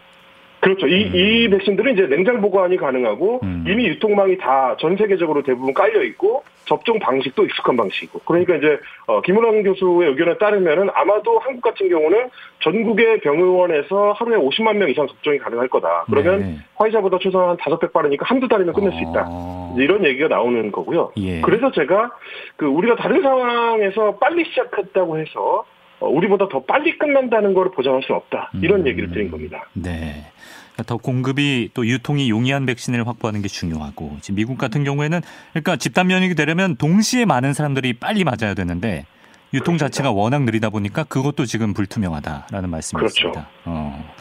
[0.65, 0.88] 그렇죠.
[0.88, 1.15] 이, 음.
[1.15, 3.65] 이 백신들은 이제 냉장 보관이 가능하고 음.
[3.67, 9.21] 이미 유통망이 다 전 세계적으로 대부분 깔려 있고 접종 방식도 익숙한 방식이고 그러니까 이제 어,
[9.21, 12.30] 김은환 교수의 의견에 따르면은 아마도 한국 같은 경우는
[12.62, 16.06] 전국의 병의원에서 하루에 50만 명 이상 접종이 가능할 거다.
[16.10, 16.56] 그러면 네.
[16.75, 19.25] 화이자보다 최소한 한 다섯 배 빠르니까 한두 달이면 끝낼 수 있다.
[19.30, 19.75] 어.
[19.78, 21.12] 이런 얘기가 나오는 거고요.
[21.17, 21.41] 예.
[21.41, 22.12] 그래서 제가
[22.56, 25.63] 그 우리가 다른 상황에서 빨리 시작했다고 해서 어,
[26.00, 28.52] 우리보다 더 빨리 끝난다는 걸 보장할 수는 없다.
[28.62, 28.88] 이런 음.
[28.88, 29.70] 얘기를 드린 겁니다.
[29.74, 30.26] 네.
[30.74, 35.22] 그러니까 더 공급이 또 유통이 용이한 백신을 확보하는 게 중요하고 지금 미국 같은 경우에는
[35.54, 39.06] 그러니까 집단 면역이 되려면 동시에 많은 사람들이 빨리 맞아야 되는데
[39.54, 43.32] 유통 자체가 워낙 느리다 보니까 그것도 지금 불투명하다라는 말씀이었습니다.
[43.32, 43.48] 그렇죠.
[43.64, 44.14] 어.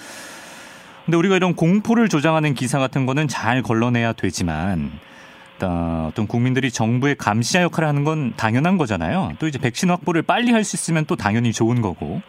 [1.04, 4.92] 근데 우리가 이런 공포를 조장하는 기사 같은 거는 잘 걸러내야 되지만
[5.62, 9.32] 어, 어떤 국민들이 정부의 감시자 역할을 하는 건 당연한 거잖아요.
[9.38, 12.20] 또 이제 백신 확보를 빨리 할 수 있으면 또 당연히 좋은 거고.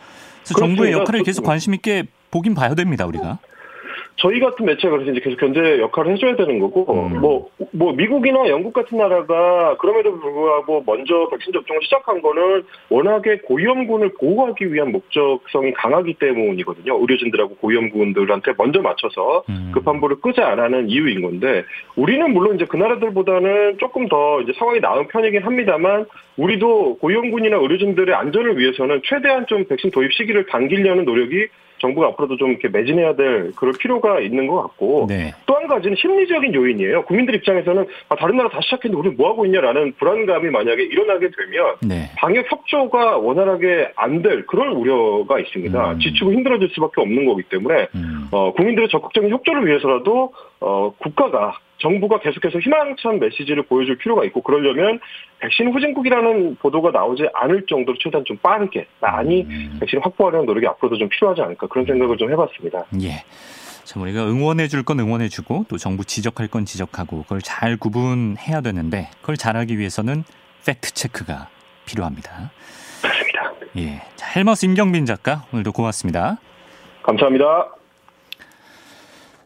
[0.43, 0.99] 그래서 정부의 그렇습니다.
[0.99, 3.39] 역할을 계속 관심 있게 보긴 봐야 됩니다, 우리가.
[4.17, 7.19] 저희 같은 매체가 그래서 이제 계속 견제 역할을 해줘야 되는 거고, 음.
[7.19, 14.13] 뭐, 뭐, 미국이나 영국 같은 나라가 그럼에도 불구하고 먼저 백신 접종을 시작한 거는 워낙에 고위험군을
[14.19, 16.97] 보호하기 위한 목적성이 강하기 때문이거든요.
[16.97, 19.71] 의료진들하고 고위험군들한테 먼저 맞춰서 음.
[19.73, 21.65] 급한 불을 끄자 안 하는 이유인 건데,
[21.97, 26.05] 우리는 물론 이제 그 나라들보다는 조금 더 이제 상황이 나은 편이긴 합니다만,
[26.37, 32.51] 우리도 고위험군이나 의료진들의 안전을 위해서는 최대한 좀 백신 도입 시기를 당기려는 노력이 정부가 앞으로도 좀
[32.51, 35.33] 이렇게 매진해야 될 그럴 필요가 있는 것 같고 네.
[35.45, 37.03] 또한 가지는 심리적인 요인이에요.
[37.03, 41.75] 국민들 입장에서는 아, 다른 나라 다 시작했는데 우리 뭐 하고 있냐라는 불안감이 만약에 일어나게 되면
[41.81, 42.09] 네.
[42.17, 45.91] 방역 협조가 원활하게 안 될 그런 우려가 있습니다.
[45.91, 45.99] 음.
[45.99, 48.29] 지치고 힘들어질 수밖에 없는 거기 때문에 음.
[48.31, 54.99] 어, 국민들의 적극적인 협조를 위해서라도 어, 국가가 정부가 계속해서 희망찬 메시지를 보여줄 필요가 있고 그러려면
[55.39, 59.77] 백신 후진국이라는 보도가 나오지 않을 정도로 최대한 좀 빠르게 많이 음.
[59.79, 62.85] 백신 확보하려는 노력이 앞으로도 좀 필요하지 않을까 그런 생각을 좀 해봤습니다.
[63.01, 63.23] 예.
[63.83, 68.61] 참 우리가 응원해 줄 건 응원해 주고 또 정부 지적할 건 지적하고 그걸 잘 구분해야
[68.61, 70.23] 되는데 그걸 잘하기 위해서는
[70.65, 71.49] 팩트 체크가
[71.85, 72.51] 필요합니다.
[73.01, 73.51] 그렇습니다.
[73.77, 74.01] 예.
[74.15, 76.37] 자, 헬마우스 임경빈 작가 오늘도 고맙습니다.
[77.03, 77.69] 감사합니다.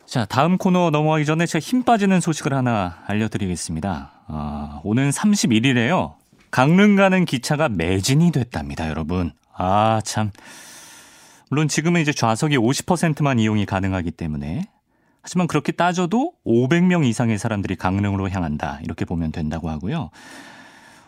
[0.10, 4.12] 자, 다음 코너 넘어가기 전에 제가 힘 빠지는 소식을 하나 알려드리겠습니다.
[4.26, 6.16] 아, 오는 31일에요.
[6.50, 9.34] 강릉 가는 기차가 매진이 됐답니다, 여러분.
[9.56, 10.32] 아, 참.
[11.52, 14.64] 물론 지금은 이제 좌석이 50%만 이용이 가능하기 때문에.
[15.22, 18.80] 하지만 그렇게 따져도 500명 이상의 사람들이 강릉으로 향한다.
[18.84, 20.10] 이렇게 보면 된다고 하고요.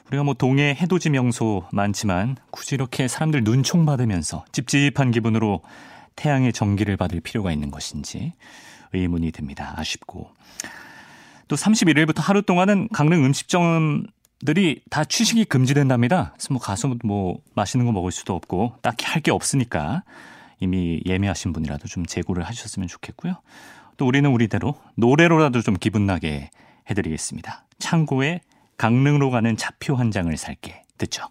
[0.10, 5.62] 우리가 뭐 동해 해돋이 명소 많지만 굳이 이렇게 사람들 눈총 받으면서 찝찝한 기분으로
[6.22, 8.34] 태양의 전기를 받을 필요가 있는 것인지
[8.94, 9.74] 의문이 듭니다.
[9.76, 10.30] 아쉽고.
[11.48, 16.34] 또 31일부터 하루 동안은 강릉 음식점들이 다 취식이 금지된답니다.
[16.34, 20.04] 그래서 뭐 가서 뭐 맛있는 거 먹을 수도 없고 딱히 할 게 없으니까
[20.60, 23.42] 이미 예매하신 분이라도 좀 재고를 하셨으면 좋겠고요.
[23.98, 26.52] 또 우리는 우리대로 노래로라도 좀 기분 나게
[26.88, 27.66] 해드리겠습니다.
[27.80, 28.42] 창고에
[28.78, 31.24] 강릉으로 가는 차표 한 장을 살게 듣죠.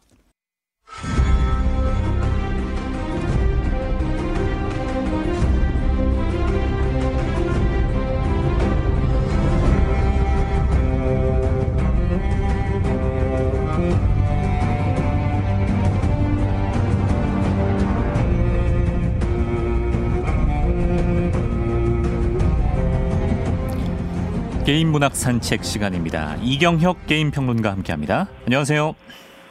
[24.70, 26.36] 게임 문학 산책 시간입니다.
[26.40, 28.28] 이경혁 게임 평론가 함께합니다.
[28.46, 28.94] 안녕하세요.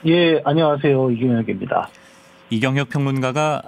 [0.05, 1.11] 예, 안녕하세요.
[1.11, 1.89] 이경혁입니다.
[2.49, 3.63] 이경혁 평론가가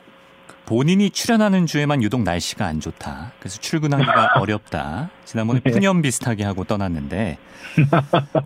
[0.71, 3.33] 본인이 출연하는 주에만 유독 날씨가 안 좋다.
[3.39, 5.09] 그래서 출근하기가 어렵다.
[5.25, 5.69] 지난번에 네.
[5.69, 7.37] 푸념 비슷하게 하고 떠났는데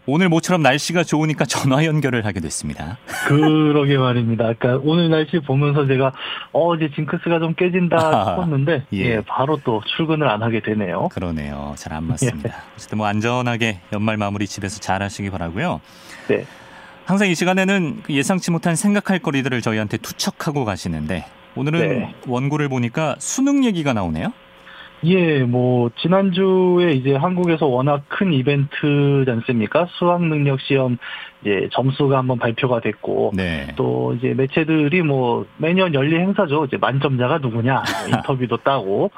[0.07, 2.97] 오늘 모처럼 날씨가 좋으니까 전화 연결을 하게 됐습니다.
[3.27, 4.53] 그러게 말입니다.
[4.57, 6.13] 그러니까 오늘 날씨 보면서 제가
[6.51, 8.97] 어 이제 징크스가 좀 깨진다 아, 싶었는데 예.
[8.97, 9.21] 예.
[9.27, 11.09] 바로 또 출근을 안 하게 되네요.
[11.09, 11.75] 그러네요.
[11.77, 12.55] 잘 안 맞습니다.
[12.75, 15.79] 어쨌든 뭐 안전하게 연말 마무리 집에서 잘 하시기 바라고요.
[16.27, 16.43] 네.
[17.05, 22.15] 항상 이 시간에는 그 예상치 못한 생각할 거리들을 저희한테 투척하고 가시는데 오늘은 네.
[22.27, 24.33] 원고를 보니까 수능 얘기가 나오네요.
[25.03, 29.87] 예, 뭐 지난주에 이제 한국에서 워낙 큰 이벤트지 않습니까?
[29.91, 30.97] 수학 능력 시험
[31.41, 33.67] 이제 점수가 한번 발표가 됐고 네.
[33.75, 36.65] 또 이제 매체들이 뭐 매년 열리 행사죠.
[36.65, 37.83] 이제 만점자가 누구냐 뭐
[38.17, 39.11] 인터뷰도 따고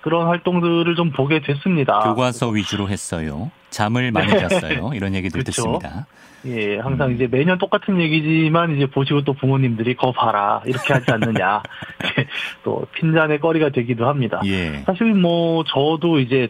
[0.00, 2.00] 그런 활동들을 좀 보게 됐습니다.
[2.00, 3.50] 교과서 위주로 했어요.
[3.70, 4.92] 잠을 많이 잤어요.
[4.94, 5.42] 이런 얘기들 아.
[5.42, 5.62] 그렇죠.
[5.62, 6.06] 듣습니다.
[6.46, 7.14] 예, 항상 음.
[7.14, 11.62] 이제 매년 똑같은 얘기지만 이제 보시고 또 부모님들이 거 봐라 이렇게 하지 않느냐
[12.64, 14.40] 또 핀잔의 거리가 되기도 합니다.
[14.46, 14.82] 예.
[14.86, 16.48] 사실 뭐 저도 이제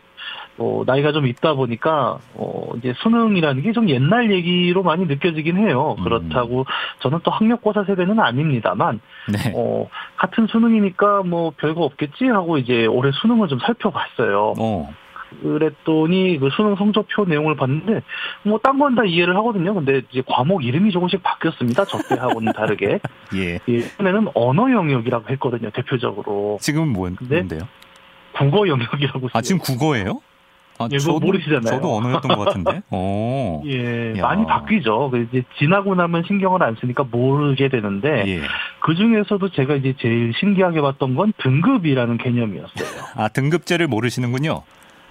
[0.56, 5.96] 뭐 나이가 좀 있다 보니까 어 이제 수능이라는 게 좀 옛날 얘기로 많이 느껴지긴 해요.
[5.98, 6.04] 음.
[6.04, 6.66] 그렇다고
[7.00, 9.00] 저는 또 학력고사 세대는 아닙니다만
[9.32, 9.52] 네.
[9.54, 14.54] 어 같은 수능이니까 뭐 별거 없겠지 하고 이제 올해 수능을 좀 살펴봤어요.
[14.58, 14.94] 어.
[15.42, 18.02] 그랬더니 그 수능 성적표 내용을 봤는데
[18.44, 19.74] 뭐 딴 건 다 이해를 하거든요.
[19.74, 21.84] 근데 이제 과목 이름이 조금씩 바뀌었습니다.
[21.86, 22.98] 저 때하고는 다르게.
[23.34, 23.58] 예.
[23.68, 25.70] 예, 이번에는 언어 영역이라고 했거든요.
[25.70, 27.36] 대표적으로 지금은 뭐, 네?
[27.36, 27.60] 뭔데요?
[28.32, 29.28] 국어 영역이라고.
[29.32, 29.40] 아.
[29.40, 30.20] 지금 국어예요?
[30.78, 31.62] 아, 예, 그거 모르시잖아요.
[31.76, 32.80] 저도 언어였던 것 같은데.
[32.90, 33.62] 어.
[33.66, 34.22] 예, 야.
[34.22, 35.10] 많이 바뀌죠.
[35.10, 38.40] 그 이제 지나고 나면 신경을 안 쓰니까 모르게 되는데 예.
[38.80, 42.88] 그 중에서도 제가 이제 제일 신기하게 봤던 건 등급이라는 개념이었어요.
[43.16, 44.62] 아, 등급제를 모르시는군요.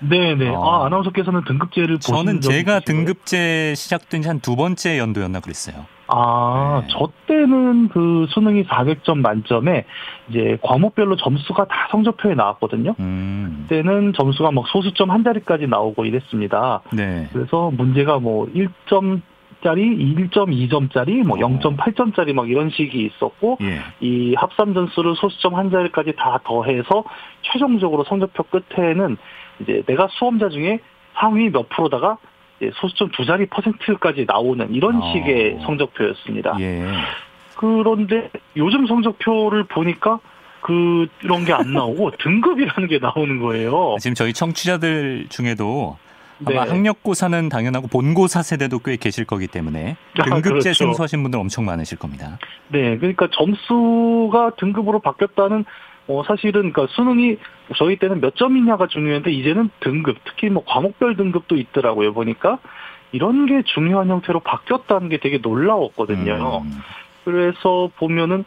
[0.01, 0.49] 네네.
[0.49, 0.59] 아.
[0.59, 2.79] 아, 아나운서께서는 등급제를 저는 적 제가?
[2.81, 5.85] 등급제 시작된 지한두 번째 연도였나 그랬어요.
[6.07, 6.87] 아, 네.
[6.91, 9.85] 저 때는 그 수능이 400점 만점에
[10.29, 12.95] 이제 과목별로 점수가 다 성적표에 나왔거든요.
[12.99, 13.65] 음.
[13.69, 16.81] 그때는 점수가 막 소수점 한 자리까지 나오고 이랬습니다.
[16.91, 17.29] 네.
[17.31, 19.21] 그래서 문제가 뭐 1점
[19.63, 19.83] 짜리,
[20.15, 21.41] 1.2점짜리, 뭐 어.
[21.41, 23.79] 0.8점짜리 막 이런 식이 있었고, 예.
[23.99, 27.03] 이 합산 점수를 소수점 한 자리까지 다 더해서
[27.43, 29.17] 최종적으로 성적표 끝에는
[29.61, 30.79] 이제 내가 수험자 중에
[31.15, 32.17] 상위 몇 프로다가
[32.75, 35.13] 소수점 두 자리 퍼센트까지 나오는 이런 어.
[35.13, 36.57] 식의 성적표였습니다.
[36.59, 36.85] 예.
[37.57, 40.19] 그런데 요즘 성적표를 보니까
[40.61, 43.95] 그 이런 게 안 나오고 등급이라는 게 나오는 거예요.
[43.99, 45.97] 지금 저희 청취자들 중에도
[46.45, 46.69] 아마 네.
[46.71, 50.73] 학력고사는 당연하고 본고사 세대도 꽤 계실 거기 때문에 아, 등급제 그렇죠.
[50.73, 52.39] 생소하신 분들 엄청 많으실 겁니다.
[52.69, 55.65] 네, 그러니까 점수가 등급으로 바뀌었다는
[56.07, 57.37] 어 사실은 그러니까 수능이
[57.77, 62.13] 저희 때는 몇 점이냐가 중요한데 이제는 등급, 특히 뭐 과목별 등급도 있더라고요.
[62.13, 62.59] 보니까
[63.11, 66.61] 이런 게 중요한 형태로 바뀌었다는 게 되게 놀라웠거든요.
[66.63, 66.71] 음.
[67.25, 68.43] 그래서 보면은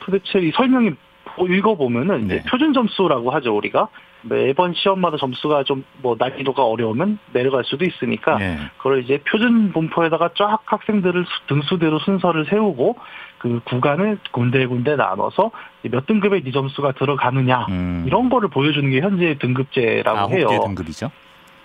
[0.00, 0.92] 도대체 이 설명이
[1.24, 2.42] 보- 읽어보면은 이제 네.
[2.48, 3.88] 표준 점수라고 하죠 우리가
[4.22, 8.58] 매번 시험마다 점수가 좀 뭐 난이도가 어려우면 내려갈 수도 있으니까 예.
[8.76, 12.96] 그걸 이제 표준 분포에다가 쫙 학생들을 수- 등수대로 순서를 세우고
[13.44, 15.50] 그 구간을 군데군데 나눠서
[15.82, 18.04] 몇 등급의 이 점수가 들어가느냐 음.
[18.06, 20.46] 이런 거를 보여주는 게 현재 등급제라고 아홉 해요.
[20.48, 21.10] 개 등급이죠.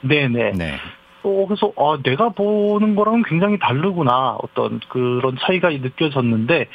[0.01, 0.51] 네네.
[0.57, 0.75] 네.
[1.23, 6.67] 어, 그래서 아, 내가 보는 거랑은 굉장히 다르구나 어떤 그런 차이가 느껴졌는데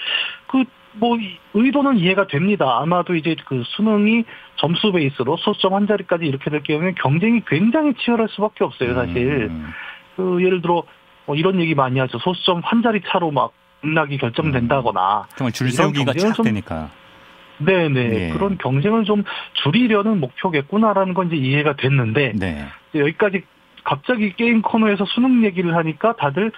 [0.47, 0.65] 그
[0.97, 1.19] 뭐
[1.55, 2.79] 의도는 이해가 됩니다.
[2.81, 4.25] 아마도 이제 그 수능이
[4.57, 9.49] 점수 베이스로 소수점 한 자리까지 이렇게 될 경우에 경쟁이 굉장히 치열할 수밖에 없어요, 사실.
[9.51, 9.71] 음.
[10.17, 10.85] 그 예를 들어
[11.27, 12.19] 뭐 이런 얘기 많이 하죠.
[12.19, 13.53] 소수점 한 자리 차로 막
[13.85, 15.27] 등락이 결정된다거나.
[15.37, 16.91] 정말 줄 이런 세우기가 경쟁은 착 좀- 되니까.
[17.59, 18.01] 네네.
[18.01, 18.31] 예.
[18.33, 19.23] 그런 경쟁을 좀
[19.63, 22.67] 줄이려는 목표겠구나라는 건 이제 이해가 됐는데 네.
[22.91, 23.43] 이제 여기까지
[23.85, 26.51] 갑자기 게임 코너에서 수능 얘기를 하니까 다들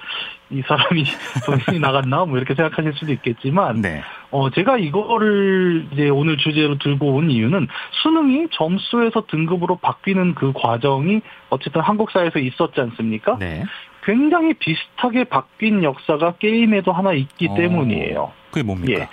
[0.49, 1.05] 이 사람이
[1.45, 4.01] 정신이 나갔나 뭐 이렇게 생각하실 수도 있겠지만 네.
[4.31, 7.67] 어 제가 이거를 이제 오늘 주제로 들고 온 이유는
[8.03, 13.37] 수능이 점수에서 등급으로 바뀌는 그 과정이 어쨌든 한국사에서 있었지 않습니까?
[13.39, 13.65] 네.
[14.07, 17.55] 굉장히 비슷하게 바뀐 역사가 게임에도 하나 있기 어.
[17.57, 18.33] 때문이에요.
[18.51, 19.01] 그게 뭡니까?
[19.01, 19.09] 예.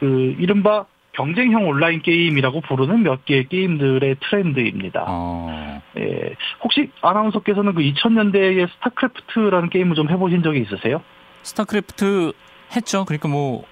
[0.00, 5.04] 그 이른바 경쟁형 온라인 게임이라고 부르는 몇 개의 게임들의 트렌드입니다.
[5.06, 5.82] 어.
[5.98, 6.34] 예.
[6.62, 11.02] 혹시 아나운서께서는 그 2000년대의 스타크래프트라는 게임을 좀 해보신 적이 있으세요?
[11.42, 12.32] 스타크래프트
[12.74, 13.04] 했죠.
[13.04, 13.64] 그러니까 뭐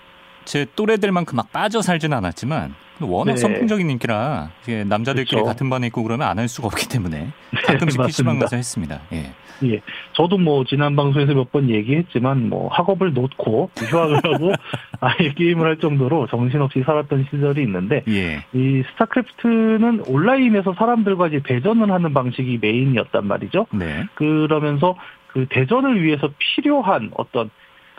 [0.45, 3.37] 제 또래들만큼 막 빠져 살지는 않았지만 워낙 네.
[3.37, 4.51] 선풍적인 인기라
[4.87, 5.45] 남자들끼리 그렇죠.
[5.47, 7.29] 같은 반에 있고 그러면 안 할 수가 없기 때문에
[7.67, 8.39] 가끔씩 네, PC방.
[8.39, 9.01] 가서 했습니다.
[9.13, 9.33] 예.
[9.65, 9.81] 예.
[10.13, 14.53] 저도 뭐 지난 방송에서 몇 번 얘기했지만 뭐 학업을 놓고 휴학을 하고
[15.01, 18.45] 아예 게임을 할 정도로 정신없이 살았던 시절이 있는데 예.
[18.53, 23.67] 이 스타크래프트는 온라인에서 사람들과 이제 대전을 하는 방식이 메인이었단 말이죠.
[23.73, 24.05] 네.
[24.15, 24.97] 그러면서
[25.29, 27.51] 그 대전을 위해서 필요한 어떤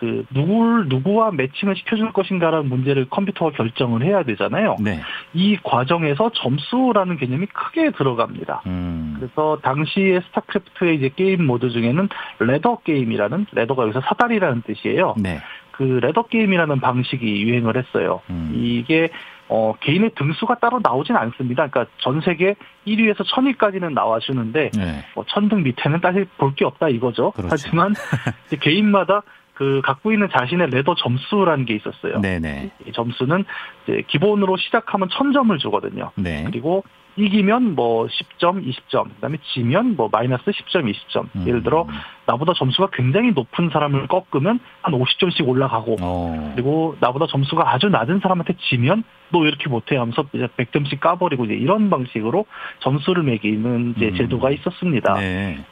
[0.04, 4.76] 그 누구를 누구와 매칭을 시켜줄 것인가라는 문제를 컴퓨터가 결정을 해야 되잖아요.
[4.82, 5.00] 네.
[5.34, 8.64] 이 과정에서 점수라는 개념이 크게 들어갑니다.
[8.66, 9.16] 음.
[9.18, 15.16] 그래서 당시에 스타크래프트의 이제 게임 모드 중에는 ladder 게임이라는 ladder가 여기서 사다리라는 뜻이에요.
[15.18, 15.40] 네.
[15.72, 18.20] 그 ladder 게임이라는 방식이 유행을 했어요.
[18.30, 18.52] 음.
[18.54, 19.10] 이게
[19.48, 21.68] 어 개인의 등수가 따로 나오진 않습니다.
[21.68, 22.56] 그러니까 전 세계
[22.88, 25.06] 1위에서 1000위까지는 나와주는데 네.
[25.16, 27.32] 뭐 천등 밑에는 사실 볼게 없다 이거죠.
[27.32, 27.50] 그렇죠.
[27.50, 27.94] 하지만
[28.60, 32.22] 개인마다 그 갖고 있는 자신의 레더 점수라는 게 있었어요.
[32.22, 32.72] 네네.
[32.88, 33.46] 이 점수는
[33.84, 36.12] 이제 기본으로 시작하면 1000점을 주거든요.
[36.16, 36.44] 네.
[36.46, 36.84] 그리고
[37.16, 41.28] 이기면 뭐 10점, 20점, 그다음에 지면 뭐 마이너스 10점, 20점.
[41.36, 41.48] 음.
[41.48, 41.86] 예를 들어
[42.26, 46.52] 나보다 점수가 굉장히 높은 사람을 꺾으면 한 50점씩 올라가고 어.
[46.56, 51.54] 그리고 나보다 점수가 아주 낮은 사람한테 지면 너왜 이렇게 못해 하면서 이제 100점씩 까버리고 이제
[51.54, 52.46] 이런 방식으로
[52.80, 54.16] 점수를 매기는 이제 음.
[54.16, 55.14] 제도가 있었습니다.
[55.16, 55.64] 네.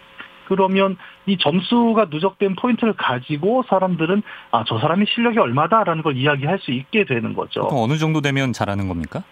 [0.55, 6.71] 그러면 이 점수가 누적된 포인트를 가지고 사람들은 아 저 사람이 실력이 얼마다라는 걸 이야기할 수
[6.71, 7.61] 있게 되는 거죠.
[7.61, 9.23] 보통 어느 정도 되면 잘하는 겁니까?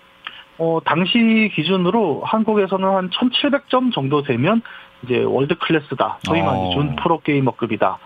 [0.57, 4.61] 어 당시 기준으로 한국에서는 한 1,700점 정도 되면
[5.03, 6.19] 이제 world class다.
[6.23, 6.45] 저희 어.
[6.45, 7.97] 말이 준 프로 게이머급이다.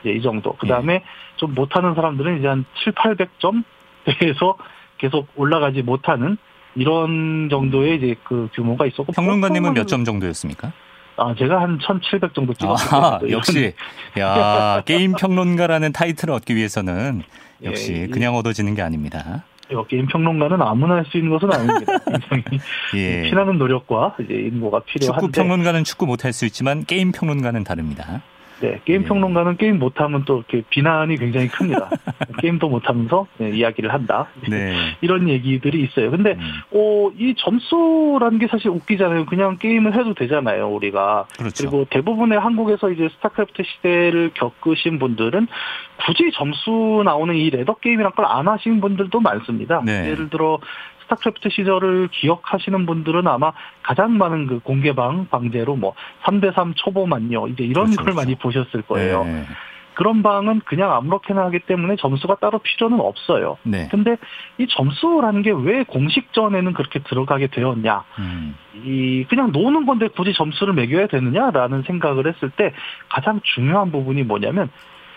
[0.00, 0.52] 이제 이 정도.
[0.58, 1.04] 그 다음에
[1.36, 4.56] 좀 못하는 사람들은 이제 한 7, 800점에서
[4.96, 6.36] 계속 올라가지 못하는
[6.74, 10.72] 이런 정도의 이제 그 규모가 있었고 평론가님은 몇 점 정도였습니까?
[11.22, 13.20] 아 제가 한 1,700 정도 찍었을 아.
[13.30, 13.74] 역시
[14.18, 17.22] 야 게임 평론가라는 타이틀을 얻기 위해서는
[17.62, 18.06] 예, 역시 예.
[18.08, 19.44] 그냥 얻어지는 게 아닙니다.
[19.70, 21.92] 이거 게임 평론가는 아무나 할 수 있는 것은 아닙니다.
[22.28, 22.58] 굉장히
[22.94, 23.22] 예.
[23.22, 28.22] 피나는 노력과 이제 인고가 축구 필요한데 평론가는 축구 못할 수 있지만 게임 평론가는 다릅니다.
[28.62, 29.06] 네, 게임 예.
[29.06, 31.90] 평론가는 게임 못하면 또 이렇게 비난이 굉장히 큽니다.
[32.40, 34.26] 게임도 못하면서 네, 이야기를 한다.
[34.48, 34.74] 네.
[35.02, 36.10] 이런 얘기들이 있어요.
[36.10, 39.26] 근데 음, 어, 이 점수라는 게 사실 웃기잖아요.
[39.26, 41.26] 그냥 게임을 해도 되잖아요, 우리가.
[41.36, 41.54] 그렇죠.
[41.68, 45.46] 그리고 대부분의 한국에서 이제 스타크래프트 시대를 겪으신 분들은
[46.06, 49.82] 굳이 점수 나오는 이 ladder 게임이란 걸 안 하신 분들도 많습니다.
[49.84, 50.10] 네.
[50.10, 50.58] 예를 들어
[51.12, 55.94] 스타크래프트 시절을 기억하시는 분들은 아마 가장 많은 그 공개방 방제로 뭐
[56.24, 58.16] 3대3 초보 만요 이제 이런 그렇죠, 걸 그렇죠.
[58.16, 59.24] 많이 보셨을 거예요.
[59.24, 59.44] 네.
[59.94, 63.58] 그런 방은 그냥 아무렇게나 하기 때문에 점수가 따로 필요는 없어요.
[63.62, 63.88] 네.
[63.90, 64.16] 근데
[64.56, 68.02] 이 점수라는 게 왜 공식전에는 그렇게 들어가게 되었냐?
[68.18, 72.72] 음, 이 그냥 노는 건데 굳이 점수를 매겨야 되느냐라는 생각을 했을 때
[73.10, 74.70] 가장 중요한 부분이 뭐냐면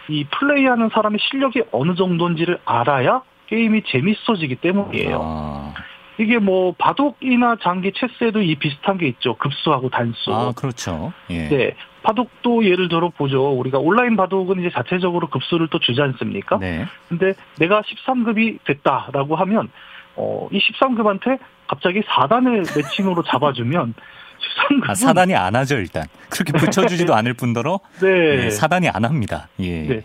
[0.10, 5.20] 이 플레이하는 사람의 실력이 어느 정도인지를 알아야 게임이 재밌어지기 때문이에요.
[5.22, 5.74] 아,
[6.18, 9.36] 이게 뭐 바둑이나 장기 체스에도 이 비슷한 게 있죠.
[9.36, 10.34] 급수하고 단수.
[10.34, 11.14] 아, 그렇죠.
[11.30, 11.48] 예.
[11.50, 11.76] 네.
[12.04, 13.52] 바둑도 예를 들어 보죠.
[13.54, 16.58] 우리가 온라인 바둑은 이제 자체적으로 급수를 또 주지 않습니까?
[16.60, 16.86] 네.
[17.10, 19.70] 근데 내가 13급이 됐다라고 하면
[20.16, 23.96] 어, 이 13급한테 갑자기 4단을 매칭으로 잡아주면
[24.70, 26.04] 13급은 아, 사단이 안 하죠, 일단.
[26.30, 28.46] 그렇게 붙여주지도 않을 뿐더러 네.
[28.46, 29.48] 예, 사단이 안 합니다.
[29.60, 29.82] 예.
[29.88, 30.02] 네.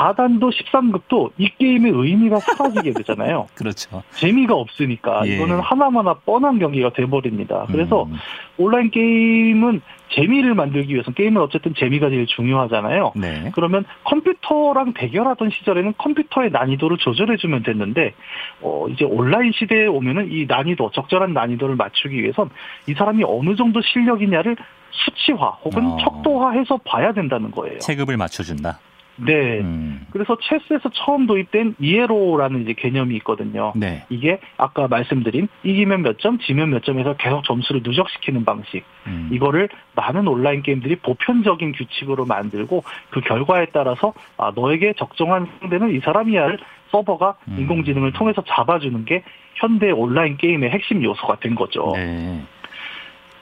[0.00, 3.48] 4단도 13급도 이 게임의 의미가 사라지게 되잖아요.
[3.54, 4.02] 그렇죠.
[4.12, 5.36] 재미가 없으니까 예.
[5.36, 7.66] 이거는 하나마나 뻔한 경기가 돼버립니다.
[7.70, 8.16] 그래서 음,
[8.56, 9.82] 온라인 게임은
[10.12, 13.12] 재미를 만들기 위해서 게임은 어쨌든 재미가 제일 중요하잖아요.
[13.14, 13.50] 네.
[13.54, 18.14] 그러면 컴퓨터랑 대결하던 시절에는 컴퓨터의 난이도를 조절해주면 됐는데,
[18.60, 22.50] 어, 이제 온라인 시대에 오면은 이 난이도, 적절한 난이도를 맞추기 위해선
[22.88, 24.56] 이 사람이 어느 정도 실력이냐를
[24.90, 25.96] 수치화 혹은 어.
[26.00, 27.78] 척도화해서 봐야 된다는 거예요.
[27.78, 28.80] 체급을 맞춰준다.
[29.24, 29.60] 네.
[29.60, 33.72] 음, 그래서 체스에서 처음 도입된 이에로라는 이제 개념이 있거든요.
[33.76, 34.04] 네.
[34.08, 38.84] 이게 아까 말씀드린 이기면 몇 점, 지면 몇 점에서 계속 점수를 누적시키는 방식.
[39.06, 45.94] 음, 이거를 많은 온라인 게임들이 보편적인 규칙으로 만들고 그 결과에 따라서 아 너에게 적정한 상대는
[45.94, 46.58] 이 사람이야를
[46.90, 47.56] 서버가 음.
[47.58, 49.22] 인공지능을 통해서 잡아주는 게
[49.54, 51.92] 현대 온라인 게임의 핵심 요소가 된 거죠.
[51.94, 52.42] 네.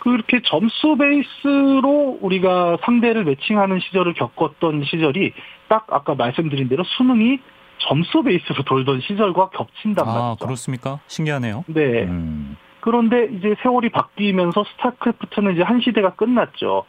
[0.09, 5.35] 그렇게 점수 베이스로 우리가 상대를 매칭하는 시절을 겪었던 시절이
[5.69, 7.39] 딱 아까 말씀드린 대로 수능이
[7.79, 10.47] 점수 베이스로 돌던 시절과 겹친단 아, 말이죠.
[10.47, 10.99] 그렇습니까?
[11.07, 11.65] 신기하네요.
[11.69, 12.05] 네.
[12.05, 12.57] 음.
[12.81, 16.85] 그런데 이제 세월이 바뀌면서 스타크래프트는 이제 한 시대가 끝났죠.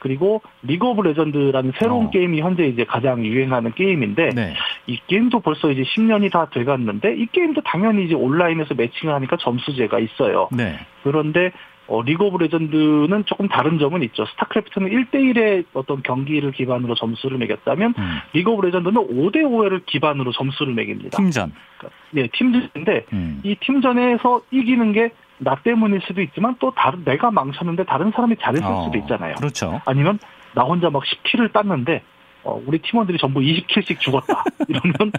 [0.00, 2.10] 그리고 리그 오브 레전드라는 새로운 어.
[2.10, 4.54] 게임이 현재 이제 가장 유행하는 게임인데 네.
[4.86, 9.98] 이 게임도 벌써 이제 10년이 다 돼갔는데 이 게임도 당연히 이제 온라인에서 매칭을 하니까 점수제가
[9.98, 10.48] 있어요.
[10.52, 10.78] 네.
[11.02, 11.52] 그런데
[11.86, 14.24] 어, 리그 오브 레전드는 조금 다른 점은 있죠.
[14.26, 18.18] 스타크래프트는 1대1의 어떤 경기를 기반으로 점수를 매겼다면 음.
[18.32, 21.16] 리그 오브 레전드는 5대5를 기반으로 점수를 매깁니다.
[21.16, 21.52] 팀전.
[22.12, 23.40] 네, 팀전인데 음.
[23.44, 28.66] 이 팀전에서 이기는 게 나 때문일 수도 있지만 또 다른 내가 망쳤는데 다른 사람이 잘했을
[28.66, 29.34] 어, 수도 있잖아요.
[29.34, 29.80] 그렇죠.
[29.84, 30.18] 아니면
[30.54, 32.02] 나 혼자 막 10킬을 땄는데
[32.44, 34.44] 어, 우리 팀원들이 전부 20킬씩 죽었다.
[34.68, 35.12] 이러면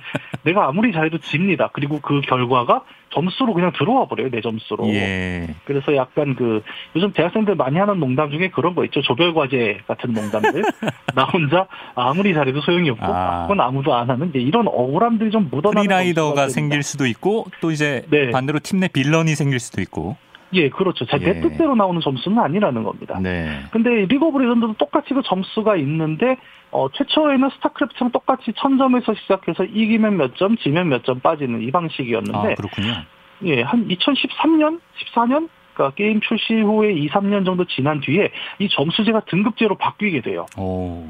[0.44, 1.70] 내가 아무리 잘해도 집니다.
[1.74, 4.30] 그리고 그 결과가 점수로 그냥 들어와 버려요.
[4.30, 4.88] 내 점수로.
[4.90, 5.48] 예.
[5.66, 6.62] 그래서 약간 그
[6.96, 9.02] 요즘 대학생들 많이 하는 농담 중에 그런 거 있죠.
[9.02, 10.64] 조별 과제 같은 농담들.
[11.16, 13.44] 나 혼자 아무리 잘해도 소용이 없고 아.
[13.44, 18.06] 그건 아무도 안 하는 이런 억울함들이 좀 묻어나는 free rider가 생길 수도 있고 또 이제
[18.10, 18.32] 네.
[18.32, 20.18] 반대로 팀 내 villain이 생길 수도 있고.
[20.54, 21.06] 예, 그렇죠.
[21.06, 21.34] 제 예.
[21.34, 23.18] 내 뜻대로 나오는 점수는 아니라는 겁니다.
[23.22, 23.62] 네.
[23.72, 26.38] 근데 리그 오브 레전드도 똑같이 그 점수가 있는데
[26.72, 31.72] 어, 최초에는 스타크래프트랑 똑같이 1000점에서 시작해서 이기면 몇 점, 지면 몇 점 빠지는 이 아,
[31.80, 32.94] 방식이었는데 그렇군요.
[33.44, 34.80] 예, 한 2013년,
[35.14, 40.46] 14년 그러니까 게임 출시 후에 2, 3년 정도 지난 뒤에 이 점수제가 등급제로 바뀌게 돼요.
[40.58, 41.06] 오.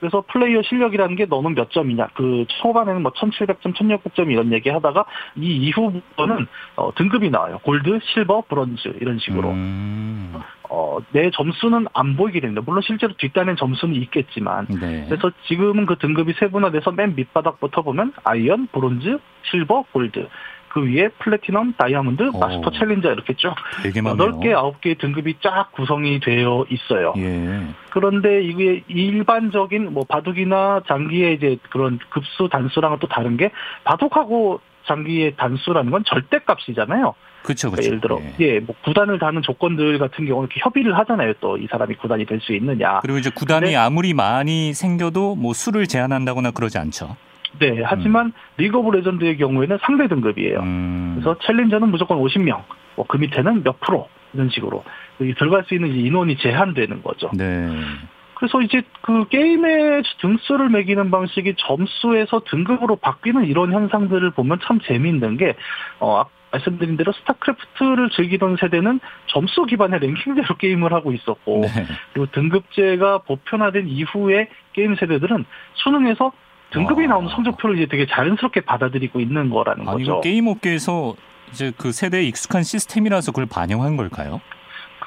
[0.00, 2.10] 그래서 플레이어 실력이라는 게 너는 몇 점이냐.
[2.14, 5.04] 그 초반에는 뭐 1700점, 1600점 이런 얘기 하다가
[5.36, 7.58] 이 이후부터는 어, 등급이 나와요.
[7.64, 9.50] gold, silver, bronze 이런 식으로.
[9.50, 10.34] 음.
[10.68, 12.62] 어, 내 점수는 안 보이게 됩니다.
[12.64, 14.66] 물론 실제로 뒷단엔 점수는 있겠지만.
[14.66, 15.06] 네.
[15.08, 19.18] 그래서 지금은 그 등급이 세분화돼서 맨 밑바닥부터 보면 iron, bronze,
[19.50, 20.28] silver, gold.
[20.68, 22.38] 그 위에 플래티넘, 다이아몬드, 오.
[22.38, 24.38] 마스터 challenger 이렇게 쭉 되게 많네요.
[24.40, 27.14] 8개, 9개의 등급이 쫙 구성이 되어 있어요.
[27.16, 27.62] 예.
[27.90, 33.50] 그런데 이게 일반적인 뭐 바둑이나 장기의 이제 그런 급수 단수랑은 또 다른 게
[33.84, 37.14] 바둑하고 장기의 단수라는 건 절대값이잖아요.
[37.42, 37.86] 그렇죠, 그러니까.
[37.86, 38.34] 예를 들어 예.
[38.40, 41.34] 예, 뭐 구단을 다는 조건들 같은 경우는 이렇게 협의를 하잖아요.
[41.40, 43.00] 또 이 사람이 구단이 될 수 있느냐.
[43.00, 47.16] 그리고 이제 구단이 근데- 아무리 많이 생겨도 뭐 수를 제한한다거나 그러지 않죠.
[47.58, 50.60] 네, 하지만 리그 오브 레전드의 경우에는 상대 등급이에요.
[50.60, 51.12] 음.
[51.18, 52.62] 그래서 챌린저는 무조건 50명,
[52.96, 54.84] 뭐 그 밑에는 몇 프로 이런 식으로
[55.38, 57.30] 들어갈 수 있는 인원이 제한되는 거죠.
[57.34, 57.68] 네.
[58.34, 65.38] 그래서 이제 그 게임의 등수를 매기는 방식이 점수에서 등급으로 바뀌는 이런 현상들을 보면 참 재미있는
[65.38, 65.56] 게,
[65.98, 71.86] 어, 아- 말씀드린 대로 스타크래프트를 즐기던 세대는 점수 기반의 랭킹제로 게임을 하고 있었고, 네.
[72.12, 75.44] 그리고 등급제가 보편화된 이후에 게임 세대들은
[75.74, 76.32] 수능에서
[76.70, 77.10] 등급이 와.
[77.10, 80.20] 나오는 성적표를 이제 되게 자연스럽게 받아들이고 있는 거라는 아니 거죠.
[80.20, 81.14] 게임 업계에서
[81.50, 84.40] 이제 그 세대에 익숙한 시스템이라서 그걸 반영한 걸까요?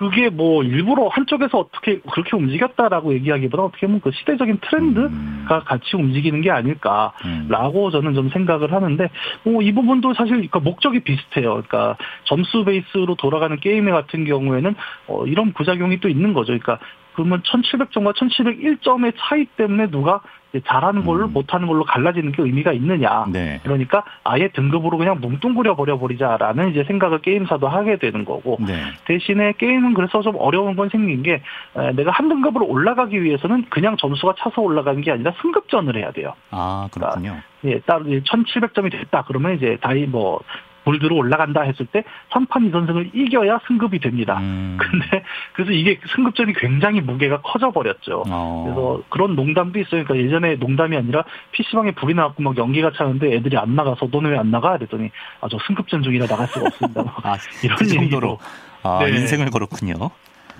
[0.02, 5.46] 그게 뭐 일부러 한쪽에서 어떻게 그렇게 움직였다라고 얘기하기보다 어떻게 보면 그 시대적인 트렌드가 음.
[5.66, 7.14] 같이 움직이는 게 아닐까.
[7.26, 7.48] 음.
[7.50, 9.10] 라고 저는 좀 생각을 하는데
[9.44, 11.62] 뭐 이 부분도 사실 그러니까 목적이 비슷해요.
[11.68, 14.76] 그러니까 점수 베이스로 돌아가는 게임 같은 경우에는
[15.08, 16.48] 어, 이런 부작용이 또 있는 거죠.
[16.48, 16.80] 그러니까
[17.14, 20.22] 그러면 1700점과 1701점의 차이 때문에 누가
[20.66, 21.34] 잘하는 걸로 음.
[21.34, 23.26] 못하는 걸로 갈라지는 게 의미가 있느냐.
[23.32, 23.60] 네.
[23.64, 28.84] 그러니까 아예 등급으로 그냥 뭉뚱그려 버려 버리자라는 이제 생각을 게임사도 하게 되는 거고 네.
[29.06, 31.42] 대신에 게임은 그래서 좀 어려운 건 생긴 게
[31.78, 36.34] 에, 내가 한 등급으로 올라가기 위해서는 그냥 점수가 차서 올라가는 게 아니라 승급전을 해야 돼요.
[36.50, 37.38] 아 그렇군요.
[37.64, 39.24] 예, 따로 1700점이 됐다.
[39.28, 40.42] 그러면 이제 다이 뭐
[40.84, 44.38] 골드로 올라간다 했을 때 3판 2선승을 이겨야 승급이 됩니다.
[44.40, 44.78] 음.
[44.82, 45.24] 근데
[45.54, 48.24] 그래서 이게 승급전이 굉장히 무게가 커져 버렸죠.
[48.28, 48.64] 어.
[48.66, 50.04] 그래서 그런 농담도 있어요.
[50.04, 54.38] 그러니까 예전에 농담이 아니라 PC방에 불이 나갖고 막 연기가 차는데 애들이 안 나가서 너는 왜
[54.42, 54.76] 안 나가?
[54.78, 57.04] 그랬더니 아 저 승급전 중이라 나갈 수가 없습니다.
[57.04, 58.40] 막 아, 이런 그 정도로.
[58.84, 59.12] 아, 네.
[59.12, 59.94] 인생을 걸었군요.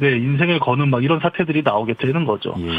[0.02, 2.56] 네, 인생을 거는 막 이런 사태들이 나오게 되는 거죠.
[2.58, 2.70] 예.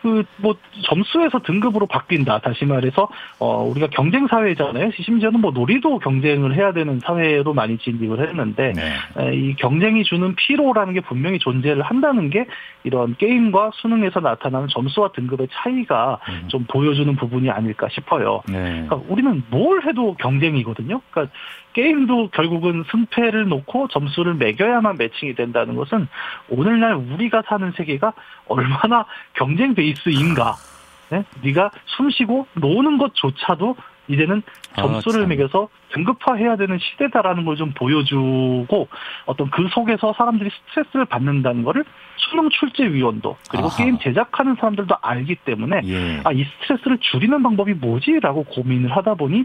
[0.00, 0.54] 그뭐
[0.84, 2.38] 점수에서 등급으로 바뀐다.
[2.38, 3.08] 다시 말해서
[3.40, 4.92] 어 우리가 경쟁 사회잖아요.
[4.94, 8.92] 심지어는 뭐 놀이도 경쟁을 해야 되는 사회로 많이 진입을 했는데 네.
[9.18, 12.46] 에, 이 경쟁이 주는 피로라는 게 분명히 존재를 한다는 게
[12.84, 16.44] 이런 게임과 수능에서 나타나는 점수와 등급의 차이가 음.
[16.46, 18.42] 좀 보여주는 부분이 아닐까 싶어요.
[18.48, 18.86] 네.
[18.86, 21.00] 그러니까 우리는 뭘 해도 경쟁이거든요.
[21.10, 21.34] 그러니까
[21.72, 26.08] 게임도 결국은 승패를 놓고 점수를 매겨야만 매칭이 된다는 것은
[26.48, 28.12] 오늘날 우리가 사는 세계가
[28.46, 29.04] 얼마나
[29.34, 30.56] 경쟁 베이스인가.
[31.10, 31.24] 네?
[31.42, 33.76] 네가 숨쉬고 노는 것조차도
[34.08, 34.42] 이제는
[34.74, 35.28] 아, 점수를 참.
[35.28, 38.86] 매겨서 등급화해야 되는 시대다라는 걸 좀 보여주고
[39.26, 41.84] 어떤 그 속에서 사람들이 스트레스를 받는다는 거를
[42.16, 43.76] 수능 출제위원도 그리고 아하.
[43.76, 46.20] 게임 제작하는 사람들도 알기 때문에 예.
[46.24, 49.44] 아, 이 스트레스를 줄이는 방법이 뭐지라고 고민을 하다 보니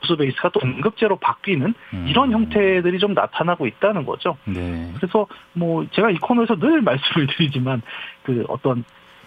[0.00, 2.06] 점수 베이스가 또 등급제로 바뀌는 음.
[2.08, 4.38] 이런 형태들이 좀 나타나고 있다는 거죠.
[4.46, 4.90] 네.
[4.96, 7.82] 그래서 뭐 제가 이 코너에서 늘 말씀을 드리지만
[8.22, 8.82] 그 어떤 예,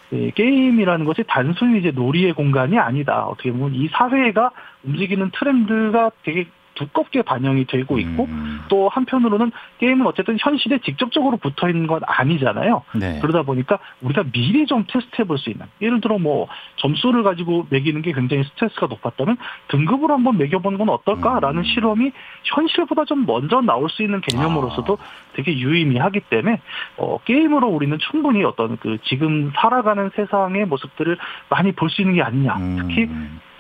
[0.10, 3.26] 게임이라는 것이 단순히 이제 놀이의 공간이 아니다.
[3.26, 4.52] 어떻게 보면 이 사회가
[4.84, 8.62] 움직이는 트렌드가 되게 두껍게 반영이 되고 있고 음.
[8.70, 12.84] 또 한편으로는 게임은 어쨌든 현실에 직접적으로 붙어 있는 건 아니잖아요.
[12.96, 13.20] 네.
[13.22, 16.48] 그러다 보니까 우리가 미리 좀 테스트해 볼 수 있는 예를 들어 뭐
[16.78, 19.38] 점수를 가지고 매기는 게 굉장히 스트레스가 높았다면
[19.70, 21.64] 등급으로 한번 매겨보는 건 어떨까라는 음.
[21.64, 22.12] 실험이
[22.44, 25.06] 현실보다 좀 먼저 나올 수 있는 개념으로서도 아.
[25.36, 26.60] 되게 유의미하기 때문에
[26.98, 31.18] 어, 게임으로 우리는 충분히 어떤 그 지금 살아가는 세상의 모습들을
[31.50, 32.78] 많이 볼 수 있는 게 아니냐 음.
[32.80, 33.10] 특히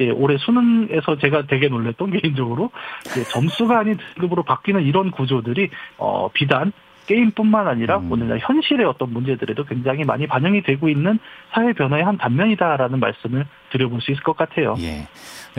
[0.01, 2.71] 예, 올해 수능에서 제가 되게 놀랬던 개인적으로
[3.17, 6.71] 예, 점수가 아닌 등급으로 바뀌는 이런 구조들이 어, 비단
[7.05, 8.11] 게임뿐만 아니라 음.
[8.11, 11.19] 오늘날 현실의 어떤 문제들에도 굉장히 많이 반영이 되고 있는
[11.53, 14.75] 사회 변화의 한 단면이다라는 말씀을 드려볼 수 있을 것 같아요.
[14.79, 15.07] 예.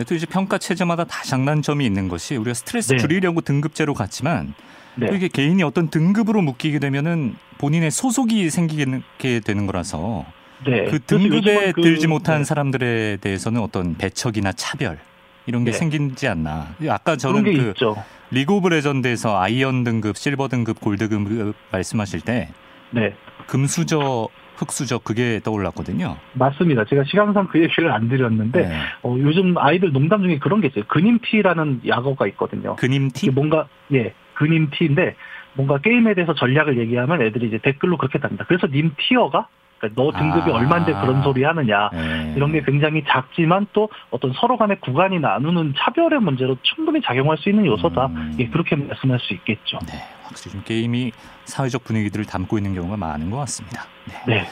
[0.09, 2.97] 또 이제 평가 체제마다 다 장단점이 있는 것이 우리가 스트레스 네.
[2.99, 4.55] 줄이려고 등급제로 갔지만
[4.97, 5.09] 네.
[5.09, 10.25] 또 이게 개인이 어떤 등급으로 묶이게 되면은 본인의 소속이 생기게 되는 거라서
[10.67, 10.85] 네.
[10.87, 12.45] 그 등급에 그- 들지 못한 네.
[12.45, 14.99] 사람들에 대해서는 어떤 배척이나 차별
[15.47, 15.77] 이런 게 네.
[15.77, 16.69] 생기지 않나.
[16.89, 17.97] 아까 저는 게그 있죠.
[18.31, 22.49] 리그 오브 레전드에서 iron 등급, 실버 등급, 골드 등급 말씀하실 때
[22.91, 23.15] 네.
[23.47, 26.17] 금수저, 흙수저 그게 떠올랐거든요.
[26.35, 26.85] 맞습니다.
[26.85, 28.75] 제가 시간상 그 얘기를 안 드렸는데 네.
[29.03, 30.85] 어, 요즘 아이들 농담 중에 그런 게 있어요.
[30.89, 32.77] 그님티라는 약어가 있거든요.
[32.77, 33.31] 그님티?
[33.31, 35.17] 뭔가 예 그님티인데
[35.55, 38.45] 뭔가 게임에 대해서 전략을 얘기하면 애들이 이제 댓글로 그렇게 답니다.
[38.49, 39.49] 그래서 님 tier가
[39.95, 40.55] 너 등급이 아.
[40.55, 42.35] 얼마인데 그런 소리 하느냐 네.
[42.37, 47.49] 이런 게 굉장히 작지만 또 어떤 서로 간의 구간이 나누는 차별의 문제로 충분히 작용할 수
[47.49, 48.07] 있는 요소다.
[48.07, 48.37] 음.
[48.39, 49.79] 예, 그렇게 말씀할 수 있겠죠.
[49.87, 51.13] 네, 확실히 좀 게임이
[51.45, 53.85] 사회적 분위기들을 담고 있는 경우가 많은 것 같습니다.
[54.07, 54.35] 네.
[54.35, 54.47] 네.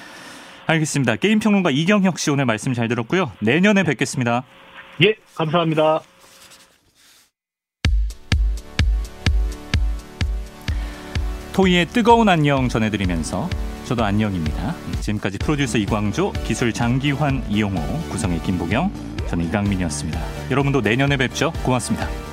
[0.66, 1.16] 알겠습니다.
[1.16, 3.32] 게임 평론가 이경혁 씨 오늘 말씀 잘 들었고요.
[3.40, 4.44] 내년에 뵙겠습니다.
[5.04, 6.00] 예, 감사합니다.
[11.54, 13.48] 토이의 뜨거운 안녕 전해드리면서
[13.84, 14.74] 저도 안녕입니다.
[15.00, 17.80] 지금까지 프로듀서 이광조, 기술 장기환, 이용호,
[18.10, 18.90] 구성의 김보경,
[19.28, 20.20] 저는 이강민이었습니다.
[20.50, 21.52] 여러분도 내년에 뵙죠.
[21.64, 22.31] 고맙습니다.